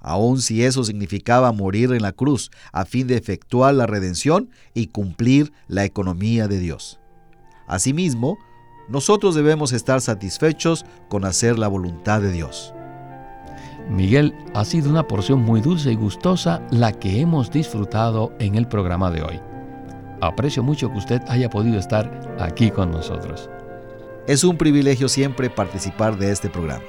aun 0.00 0.40
si 0.40 0.64
eso 0.64 0.84
significaba 0.84 1.52
morir 1.52 1.92
en 1.92 2.02
la 2.02 2.12
cruz 2.12 2.50
a 2.72 2.84
fin 2.84 3.06
de 3.06 3.16
efectuar 3.16 3.74
la 3.74 3.86
redención 3.86 4.50
y 4.74 4.88
cumplir 4.88 5.52
la 5.66 5.84
economía 5.84 6.48
de 6.48 6.58
Dios. 6.58 7.00
Asimismo, 7.66 8.38
nosotros 8.88 9.34
debemos 9.34 9.72
estar 9.72 10.00
satisfechos 10.00 10.84
con 11.08 11.24
hacer 11.24 11.58
la 11.58 11.68
voluntad 11.68 12.20
de 12.20 12.32
Dios. 12.32 12.74
Miguel, 13.88 14.34
ha 14.54 14.64
sido 14.64 14.90
una 14.90 15.06
porción 15.06 15.40
muy 15.40 15.60
dulce 15.60 15.92
y 15.92 15.96
gustosa 15.96 16.62
la 16.70 16.92
que 16.92 17.20
hemos 17.20 17.50
disfrutado 17.50 18.32
en 18.38 18.56
el 18.56 18.68
programa 18.68 19.10
de 19.10 19.22
hoy. 19.22 19.40
Aprecio 20.20 20.62
mucho 20.62 20.90
que 20.90 20.98
usted 20.98 21.22
haya 21.28 21.48
podido 21.48 21.78
estar 21.78 22.36
aquí 22.38 22.70
con 22.70 22.90
nosotros. 22.90 23.48
Es 24.26 24.44
un 24.44 24.56
privilegio 24.56 25.08
siempre 25.08 25.50
participar 25.50 26.16
de 26.18 26.30
este 26.30 26.50
programa. 26.50 26.84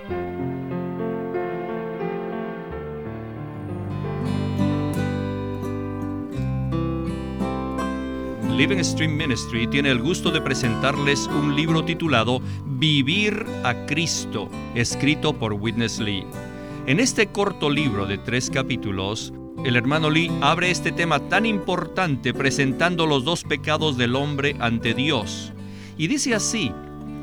Living 8.56 8.84
Stream 8.84 9.18
Ministry 9.18 9.66
tiene 9.66 9.90
el 9.90 10.00
gusto 10.00 10.30
de 10.30 10.42
presentarles 10.42 11.26
un 11.28 11.56
libro 11.56 11.84
titulado 11.84 12.42
Vivir 12.66 13.44
a 13.64 13.74
Cristo, 13.88 14.50
escrito 14.76 15.34
por 15.34 15.54
Witness 15.54 16.00
Lee. 16.00 16.28
En 16.86 17.00
este 17.00 17.28
corto 17.28 17.70
libro 17.70 18.06
de 18.06 18.20
tres 18.20 18.52
capítulos, 18.52 19.34
el 19.66 19.78
hermano 19.78 20.10
Lee 20.10 20.32
abre 20.42 20.70
este 20.70 20.92
tema 20.92 21.20
tan 21.30 21.46
importante 21.46 22.34
presentando 22.34 23.08
los 23.08 23.24
dos 23.24 23.44
pecados 23.44 23.98
del 23.98 24.16
hombre 24.16 24.56
ante 24.60 24.94
Dios. 24.94 25.54
Y 25.98 26.08
dice 26.08 26.36
así, 26.36 26.72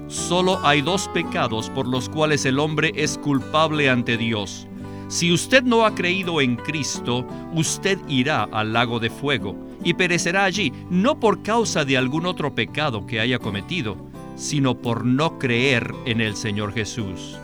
solo 0.09 0.59
hay 0.65 0.83
dos 0.83 1.09
pecados 1.15 1.71
por 1.71 1.87
los 1.87 2.09
cuales 2.09 2.45
el 2.45 2.59
hombre 2.59 2.93
es 2.97 3.19
culpable 3.19 3.89
ante 3.89 4.17
Dios. 4.17 4.67
Si 5.09 5.33
usted 5.33 5.63
no 5.63 5.87
ha 5.87 5.95
creído 5.95 6.41
en 6.41 6.57
Cristo, 6.57 7.27
usted 7.55 7.99
irá 8.09 8.45
al 8.45 8.73
lago 8.73 8.99
de 8.99 9.09
fuego 9.09 9.57
y 9.83 9.95
perecerá 9.95 10.45
allí, 10.45 10.73
no 10.91 11.19
por 11.19 11.43
causa 11.43 11.85
de 11.85 11.97
algún 11.97 12.27
otro 12.27 12.55
pecado 12.55 13.07
que 13.07 13.21
haya 13.21 13.39
cometido, 13.39 13.97
sino 14.37 14.77
por 14.77 15.05
no 15.05 15.39
creer 15.39 15.95
en 16.05 16.21
el 16.21 16.37
Señor 16.37 16.73
Jesús. 16.73 17.39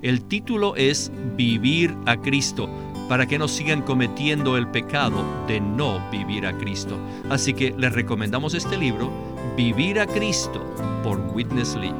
El 0.02 0.24
título 0.24 0.74
es 0.74 1.12
Vivir 1.36 1.94
a 2.06 2.20
Cristo 2.20 2.68
para 3.08 3.26
que 3.26 3.38
no 3.38 3.46
sigan 3.46 3.82
cometiendo 3.82 4.56
el 4.56 4.66
pecado 4.66 5.24
de 5.46 5.60
no 5.60 6.02
vivir 6.10 6.44
a 6.44 6.58
Cristo. 6.58 6.98
Así 7.30 7.54
que 7.54 7.72
les 7.78 7.92
recomendamos 7.92 8.54
este 8.54 8.76
libro, 8.76 9.12
Vivir 9.56 10.00
a 10.00 10.08
Cristo, 10.08 10.60
por 11.04 11.20
Witness 11.32 11.76
Lee. 11.76 11.94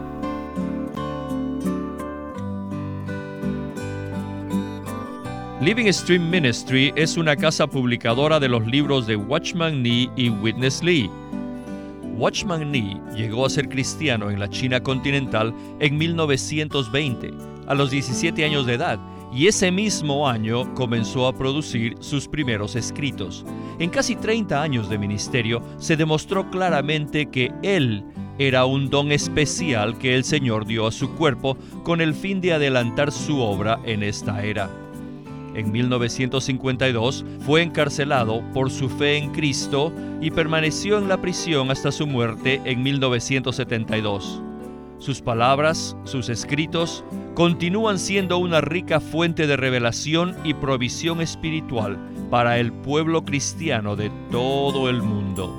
Living 5.66 5.92
Stream 5.92 6.30
Ministry 6.30 6.92
es 6.94 7.16
una 7.16 7.34
casa 7.34 7.66
publicadora 7.66 8.38
de 8.38 8.46
los 8.46 8.64
libros 8.68 9.04
de 9.08 9.16
Watchman 9.16 9.82
Nee 9.82 10.08
y 10.14 10.28
Witness 10.28 10.80
Lee. 10.80 11.10
Watchman 12.16 12.70
Nee 12.70 13.00
llegó 13.16 13.44
a 13.44 13.50
ser 13.50 13.68
cristiano 13.68 14.30
en 14.30 14.38
la 14.38 14.48
China 14.48 14.80
continental 14.80 15.52
en 15.80 15.98
1920, 15.98 17.34
a 17.66 17.74
los 17.74 17.90
17 17.90 18.44
años 18.44 18.64
de 18.64 18.74
edad, 18.74 19.00
y 19.32 19.48
ese 19.48 19.72
mismo 19.72 20.28
año 20.28 20.72
comenzó 20.74 21.26
a 21.26 21.36
producir 21.36 21.96
sus 21.98 22.28
primeros 22.28 22.76
escritos. 22.76 23.44
En 23.80 23.90
casi 23.90 24.14
30 24.14 24.62
años 24.62 24.88
de 24.88 24.98
ministerio 24.98 25.60
se 25.78 25.96
demostró 25.96 26.48
claramente 26.48 27.26
que 27.26 27.50
él 27.64 28.04
era 28.38 28.66
un 28.66 28.88
don 28.88 29.10
especial 29.10 29.98
que 29.98 30.14
el 30.14 30.22
Señor 30.22 30.64
dio 30.64 30.86
a 30.86 30.92
su 30.92 31.10
cuerpo 31.16 31.56
con 31.82 32.00
el 32.00 32.14
fin 32.14 32.40
de 32.40 32.52
adelantar 32.52 33.10
su 33.10 33.40
obra 33.40 33.80
en 33.84 34.04
esta 34.04 34.44
era. 34.44 34.85
En 35.56 35.72
1952 35.72 37.24
fue 37.40 37.62
encarcelado 37.62 38.42
por 38.52 38.70
su 38.70 38.90
fe 38.90 39.16
en 39.16 39.32
Cristo 39.32 39.90
y 40.20 40.30
permaneció 40.30 40.98
en 40.98 41.08
la 41.08 41.18
prisión 41.18 41.70
hasta 41.70 41.90
su 41.90 42.06
muerte 42.06 42.60
en 42.66 42.82
1972. 42.82 44.42
Sus 44.98 45.22
palabras, 45.22 45.96
sus 46.04 46.28
escritos, 46.28 47.04
continúan 47.34 47.98
siendo 47.98 48.36
una 48.36 48.60
rica 48.60 49.00
fuente 49.00 49.46
de 49.46 49.56
revelación 49.56 50.36
y 50.44 50.52
provisión 50.52 51.22
espiritual 51.22 51.98
para 52.30 52.58
el 52.58 52.70
pueblo 52.70 53.24
cristiano 53.24 53.96
de 53.96 54.10
todo 54.30 54.90
el 54.90 55.00
mundo. 55.00 55.54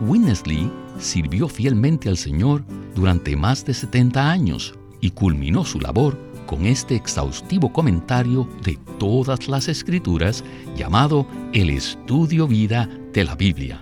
Winnesley 0.00 0.68
sirvió 0.98 1.46
fielmente 1.46 2.08
al 2.08 2.16
Señor 2.16 2.64
durante 2.96 3.36
más 3.36 3.64
de 3.64 3.72
70 3.72 4.28
años 4.28 4.76
y 5.00 5.10
culminó 5.12 5.64
su 5.64 5.78
labor 5.78 6.26
con 6.46 6.64
este 6.64 6.94
exhaustivo 6.94 7.72
comentario 7.72 8.48
de 8.62 8.78
todas 8.98 9.48
las 9.48 9.68
escrituras 9.68 10.44
llamado 10.76 11.26
El 11.52 11.70
Estudio 11.70 12.46
Vida 12.46 12.88
de 13.12 13.24
la 13.24 13.34
Biblia. 13.34 13.80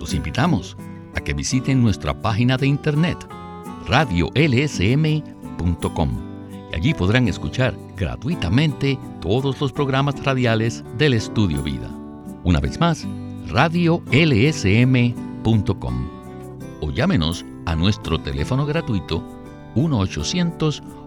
Los 0.00 0.12
invitamos 0.14 0.76
a 1.14 1.20
que 1.20 1.32
visiten 1.34 1.82
nuestra 1.82 2.20
página 2.20 2.56
de 2.56 2.66
internet 2.66 3.18
radiolsm.com 3.86 5.22
y 6.70 6.74
allí 6.74 6.94
podrán 6.94 7.28
escuchar 7.28 7.76
gratuitamente 7.96 8.98
todos 9.20 9.60
los 9.60 9.72
programas 9.72 10.22
radiales 10.24 10.82
del 10.98 11.14
Estudio 11.14 11.62
Vida. 11.62 11.88
Una 12.44 12.60
vez 12.60 12.80
más, 12.80 13.06
radiolsm.com 13.48 14.08
o 16.80 16.90
llámenos 16.90 17.44
a 17.66 17.76
nuestro 17.76 18.18
teléfono 18.18 18.66
gratuito 18.66 19.22